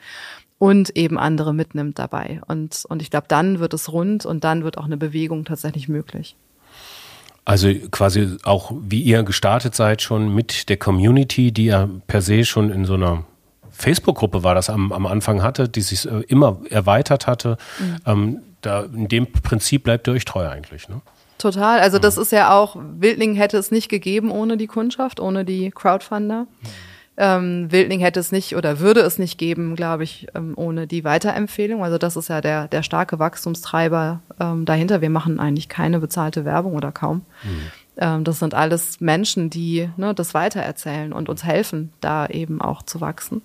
und 0.57 0.95
eben 0.97 1.17
andere 1.17 1.53
mitnimmt 1.53 1.99
dabei. 1.99 2.41
Und, 2.47 2.85
und 2.89 3.01
ich 3.01 3.09
glaube, 3.09 3.27
dann 3.29 3.59
wird 3.59 3.73
es 3.73 3.91
rund 3.91 4.25
und 4.25 4.43
dann 4.43 4.63
wird 4.63 4.77
auch 4.77 4.85
eine 4.85 4.97
Bewegung 4.97 5.45
tatsächlich 5.45 5.87
möglich. 5.87 6.35
Also 7.43 7.73
quasi 7.89 8.37
auch 8.43 8.71
wie 8.81 9.01
ihr 9.01 9.23
gestartet 9.23 9.75
seid 9.75 10.01
schon 10.01 10.33
mit 10.33 10.69
der 10.69 10.77
Community, 10.77 11.51
die 11.51 11.65
ja 11.65 11.89
per 12.07 12.21
se 12.21 12.45
schon 12.45 12.69
in 12.69 12.85
so 12.85 12.93
einer 12.93 13.25
Facebook-Gruppe 13.71 14.43
war 14.43 14.53
das 14.53 14.69
am, 14.69 14.91
am 14.91 15.07
Anfang 15.07 15.41
hatte, 15.41 15.67
die 15.67 15.81
sich 15.81 16.05
äh, 16.05 16.21
immer 16.27 16.59
erweitert 16.69 17.25
hatte. 17.25 17.57
Mhm. 17.79 17.97
Ähm, 18.05 18.37
da, 18.61 18.81
in 18.83 19.07
dem 19.07 19.31
Prinzip 19.31 19.83
bleibt 19.83 20.07
ihr 20.07 20.13
euch 20.13 20.25
treu 20.25 20.47
eigentlich. 20.47 20.87
Ne? 20.87 21.01
Total. 21.39 21.79
Also 21.79 21.97
das 21.97 22.17
ist 22.17 22.31
ja 22.31 22.55
auch, 22.55 22.75
Wildling 22.79 23.33
hätte 23.33 23.57
es 23.57 23.71
nicht 23.71 23.89
gegeben 23.89 24.29
ohne 24.29 24.57
die 24.57 24.67
Kundschaft, 24.67 25.19
ohne 25.19 25.43
die 25.43 25.71
Crowdfunder. 25.71 26.45
Ähm, 27.23 27.71
Wildling 27.71 27.99
hätte 27.99 28.19
es 28.19 28.31
nicht 28.31 28.55
oder 28.55 28.79
würde 28.79 29.01
es 29.01 29.19
nicht 29.19 29.37
geben, 29.37 29.75
glaube 29.75 30.03
ich, 30.03 30.25
ähm, 30.33 30.53
ohne 30.55 30.87
die 30.87 31.03
Weiterempfehlung. 31.03 31.83
Also 31.83 31.99
das 31.99 32.15
ist 32.15 32.29
ja 32.29 32.41
der, 32.41 32.67
der 32.67 32.81
starke 32.81 33.19
Wachstumstreiber 33.19 34.21
ähm, 34.39 34.65
dahinter. 34.65 35.01
Wir 35.01 35.11
machen 35.11 35.39
eigentlich 35.39 35.69
keine 35.69 35.99
bezahlte 35.99 36.45
Werbung 36.45 36.73
oder 36.73 36.91
kaum. 36.91 37.17
Mhm. 37.43 37.71
Ähm, 37.97 38.23
das 38.23 38.39
sind 38.39 38.55
alles 38.55 39.01
Menschen, 39.01 39.51
die 39.51 39.87
ne, 39.97 40.15
das 40.15 40.33
weitererzählen 40.33 41.13
und 41.13 41.29
uns 41.29 41.43
helfen, 41.43 41.93
da 42.01 42.25
eben 42.25 42.59
auch 42.59 42.81
zu 42.81 43.01
wachsen. 43.01 43.43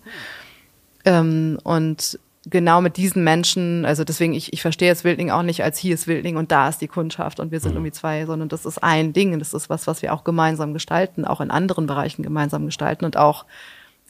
Ähm, 1.04 1.58
und 1.62 2.18
genau 2.48 2.80
mit 2.80 2.96
diesen 2.96 3.24
Menschen, 3.24 3.84
also 3.84 4.04
deswegen, 4.04 4.32
ich, 4.32 4.52
ich 4.52 4.62
verstehe 4.62 4.88
jetzt 4.88 5.04
Wildling 5.04 5.30
auch 5.30 5.42
nicht 5.42 5.64
als 5.64 5.78
hier 5.78 5.94
ist 5.94 6.06
Wildling 6.06 6.36
und 6.36 6.52
da 6.52 6.68
ist 6.68 6.80
die 6.80 6.88
Kundschaft 6.88 7.40
und 7.40 7.50
wir 7.50 7.60
sind 7.60 7.72
mhm. 7.72 7.78
irgendwie 7.78 7.92
zwei, 7.92 8.24
sondern 8.24 8.48
das 8.48 8.64
ist 8.64 8.82
ein 8.82 9.12
Ding 9.12 9.32
und 9.32 9.40
das 9.40 9.52
ist 9.52 9.68
was, 9.68 9.86
was 9.86 10.02
wir 10.02 10.14
auch 10.14 10.24
gemeinsam 10.24 10.72
gestalten, 10.72 11.24
auch 11.24 11.40
in 11.40 11.50
anderen 11.50 11.86
Bereichen 11.86 12.22
gemeinsam 12.22 12.64
gestalten 12.66 13.04
und 13.04 13.16
auch 13.16 13.44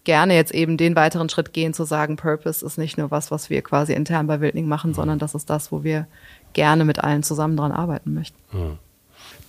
gerne 0.04 0.34
jetzt 0.34 0.54
eben 0.54 0.76
den 0.76 0.94
weiteren 0.94 1.28
Schritt 1.28 1.52
gehen 1.52 1.74
zu 1.74 1.84
sagen, 1.84 2.16
Purpose 2.16 2.64
ist 2.64 2.78
nicht 2.78 2.98
nur 2.98 3.10
was, 3.10 3.30
was 3.30 3.50
wir 3.50 3.62
quasi 3.62 3.94
intern 3.94 4.26
bei 4.26 4.40
Wildling 4.40 4.68
machen, 4.68 4.90
mhm. 4.90 4.94
sondern 4.94 5.18
das 5.18 5.34
ist 5.34 5.48
das, 5.48 5.72
wo 5.72 5.82
wir 5.82 6.06
gerne 6.52 6.84
mit 6.84 7.02
allen 7.02 7.22
zusammen 7.22 7.56
dran 7.56 7.72
arbeiten 7.72 8.14
möchten. 8.14 8.38
Mhm. 8.52 8.78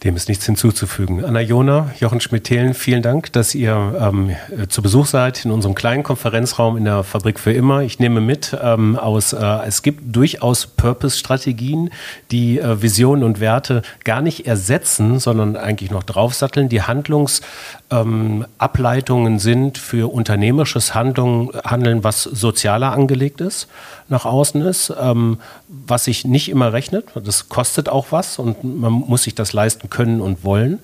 Dem 0.04 0.16
ist 0.16 0.30
nichts 0.30 0.46
hinzuzufügen. 0.46 1.26
Anna 1.26 1.42
Jona, 1.42 1.90
Jochen 2.00 2.22
Schmidt-Thelen, 2.22 2.76
vielen 2.76 3.02
Dank, 3.02 3.34
dass 3.34 3.56
ihr 3.56 3.96
ähm, 4.00 4.36
zu 4.70 4.84
Besuch 4.84 5.08
seid 5.08 5.44
in 5.44 5.50
unserem 5.50 5.74
kleinen 5.74 6.04
Konferenzraum 6.04 6.78
in 6.78 6.86
der 6.86 7.04
Fabrik 7.04 7.40
für 7.40 7.52
immer. 7.52 7.82
Ich 7.82 7.98
nehme 7.98 8.22
mit 8.22 8.56
ähm, 8.62 8.96
aus, 8.96 9.34
äh, 9.34 9.44
es 9.66 9.82
gibt 9.82 10.16
durchaus 10.16 10.68
Purpose-Strategien, 10.68 11.90
die 12.30 12.60
äh, 12.60 12.80
Visionen 12.80 13.24
und 13.24 13.40
Werte 13.40 13.82
gar 14.04 14.22
nicht 14.22 14.46
ersetzen, 14.46 15.18
sondern 15.18 15.56
eigentlich 15.56 15.90
noch 15.90 16.04
draufsatteln, 16.04 16.70
die 16.70 16.84
Handlungsableitungen 16.84 19.34
ähm, 19.34 19.40
sind 19.40 19.80
für 19.80 20.14
unternehmerisches 20.14 20.94
Handlung, 20.94 21.52
Handeln, 21.64 22.04
was 22.04 22.22
sozialer 22.22 22.92
angelegt 22.92 23.42
ist, 23.42 23.68
nach 24.10 24.26
außen 24.26 24.62
ist, 24.62 24.94
ähm, 25.02 25.40
was 25.68 26.04
sich 26.04 26.24
nicht 26.24 26.50
immer 26.50 26.72
rechnet. 26.72 27.08
Das 27.16 27.50
kostet 27.50 27.90
auch 27.90 28.12
was 28.12 28.38
und 28.38 28.64
man 28.64 28.94
muss 28.94 29.24
sich 29.24 29.34
das 29.34 29.54
leisten 29.54 29.87
können 29.90 30.22
und 30.22 30.44
wollen. 30.44 30.80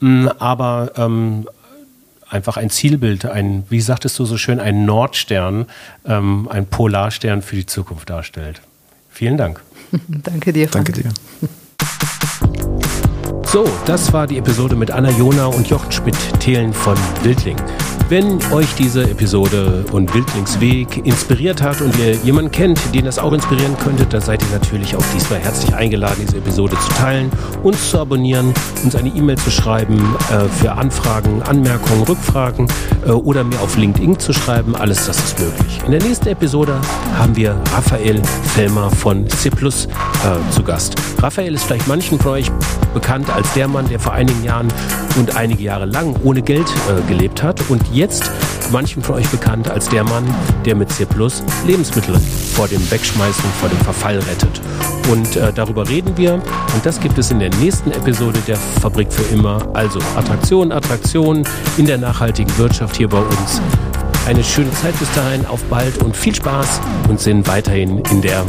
Mm, 0.00 0.28
aber 0.38 0.92
ähm, 0.96 1.48
einfach 2.28 2.56
ein 2.56 2.70
Zielbild, 2.70 3.26
ein, 3.26 3.64
wie 3.68 3.80
sagtest 3.80 4.18
du 4.18 4.24
so 4.24 4.36
schön, 4.36 4.60
ein 4.60 4.84
Nordstern, 4.84 5.66
ähm, 6.04 6.48
ein 6.50 6.66
Polarstern 6.66 7.42
für 7.42 7.56
die 7.56 7.66
Zukunft 7.66 8.10
darstellt. 8.10 8.60
Vielen 9.10 9.36
Dank. 9.36 9.62
Danke 10.08 10.52
dir. 10.52 10.68
Frank. 10.68 10.92
Danke 10.92 11.02
dir. 11.02 11.10
So, 13.50 13.64
das 13.86 14.12
war 14.12 14.26
die 14.26 14.36
Episode 14.36 14.76
mit 14.76 14.90
Anna 14.90 15.10
Jona 15.10 15.46
und 15.46 15.68
Jochen 15.68 15.90
Schmidt-Thelen 15.90 16.74
von 16.74 16.96
Wildling. 17.22 17.56
Wenn 18.08 18.38
euch 18.52 18.74
diese 18.78 19.02
Episode 19.02 19.84
und 19.92 20.14
Wildlingsweg 20.14 21.04
inspiriert 21.04 21.60
hat 21.60 21.82
und 21.82 21.94
ihr 21.98 22.14
jemanden 22.14 22.50
kennt, 22.50 22.80
den 22.94 23.04
das 23.04 23.18
auch 23.18 23.34
inspirieren 23.34 23.76
könnte, 23.76 24.06
dann 24.06 24.22
seid 24.22 24.42
ihr 24.42 24.48
natürlich 24.50 24.96
auch 24.96 25.04
diesmal 25.14 25.40
herzlich 25.40 25.74
eingeladen, 25.74 26.16
diese 26.22 26.38
Episode 26.38 26.74
zu 26.78 26.88
teilen, 26.94 27.30
uns 27.62 27.90
zu 27.90 27.98
abonnieren, 27.98 28.54
uns 28.82 28.96
eine 28.96 29.10
E-Mail 29.10 29.36
zu 29.36 29.50
schreiben 29.50 30.16
äh, 30.30 30.48
für 30.48 30.72
Anfragen, 30.72 31.42
Anmerkungen, 31.42 32.04
Rückfragen 32.04 32.66
äh, 33.06 33.10
oder 33.10 33.44
mir 33.44 33.60
auf 33.60 33.76
LinkedIn 33.76 34.18
zu 34.18 34.32
schreiben. 34.32 34.74
Alles 34.74 35.04
das 35.04 35.18
ist 35.18 35.38
möglich. 35.38 35.78
In 35.84 35.90
der 35.90 36.02
nächsten 36.02 36.28
Episode 36.28 36.80
haben 37.18 37.36
wir 37.36 37.60
Raphael 37.74 38.22
Fellmer 38.54 38.90
von 38.90 39.28
C 39.28 39.50
äh, 39.50 39.50
zu 40.50 40.62
Gast. 40.62 40.94
Raphael 41.18 41.52
ist 41.52 41.64
vielleicht 41.64 41.88
manchen 41.88 42.18
von 42.18 42.32
euch 42.32 42.50
bekannt 42.94 43.28
als 43.28 43.52
der 43.52 43.68
Mann, 43.68 43.86
der 43.88 44.00
vor 44.00 44.14
einigen 44.14 44.42
Jahren 44.44 44.68
und 45.16 45.36
einige 45.36 45.62
Jahre 45.62 45.84
lang 45.84 46.16
ohne 46.24 46.42
Geld 46.42 46.66
äh, 46.66 47.06
gelebt 47.08 47.42
hat 47.42 47.68
und 47.68 47.82
jetzt 47.98 48.30
manchen 48.70 49.02
von 49.02 49.16
euch 49.16 49.28
bekannt 49.28 49.68
als 49.70 49.88
der 49.88 50.04
Mann, 50.04 50.24
der 50.64 50.74
mit 50.74 50.90
C 50.90 51.06
Lebensmittel 51.66 52.18
vor 52.54 52.68
dem 52.68 52.90
Wegschmeißen, 52.90 53.44
vor 53.60 53.68
dem 53.68 53.78
Verfall 53.78 54.18
rettet. 54.18 54.60
Und 55.10 55.36
äh, 55.36 55.52
darüber 55.52 55.88
reden 55.88 56.16
wir 56.16 56.34
und 56.34 56.84
das 56.84 57.00
gibt 57.00 57.18
es 57.18 57.30
in 57.30 57.38
der 57.38 57.50
nächsten 57.56 57.90
Episode 57.90 58.38
der 58.46 58.56
Fabrik 58.56 59.12
für 59.12 59.22
immer. 59.34 59.66
Also 59.74 59.98
Attraktion, 60.16 60.70
Attraktion 60.70 61.44
in 61.76 61.86
der 61.86 61.98
nachhaltigen 61.98 62.56
Wirtschaft 62.58 62.96
hier 62.96 63.08
bei 63.08 63.20
uns. 63.20 63.60
Eine 64.26 64.44
schöne 64.44 64.70
Zeit 64.72 64.98
bis 64.98 65.10
dahin, 65.14 65.46
auf 65.46 65.62
bald 65.64 66.02
und 66.02 66.16
viel 66.16 66.34
Spaß 66.34 66.80
und 67.08 67.18
sind 67.18 67.48
weiterhin 67.48 67.98
in 68.10 68.20
der 68.20 68.44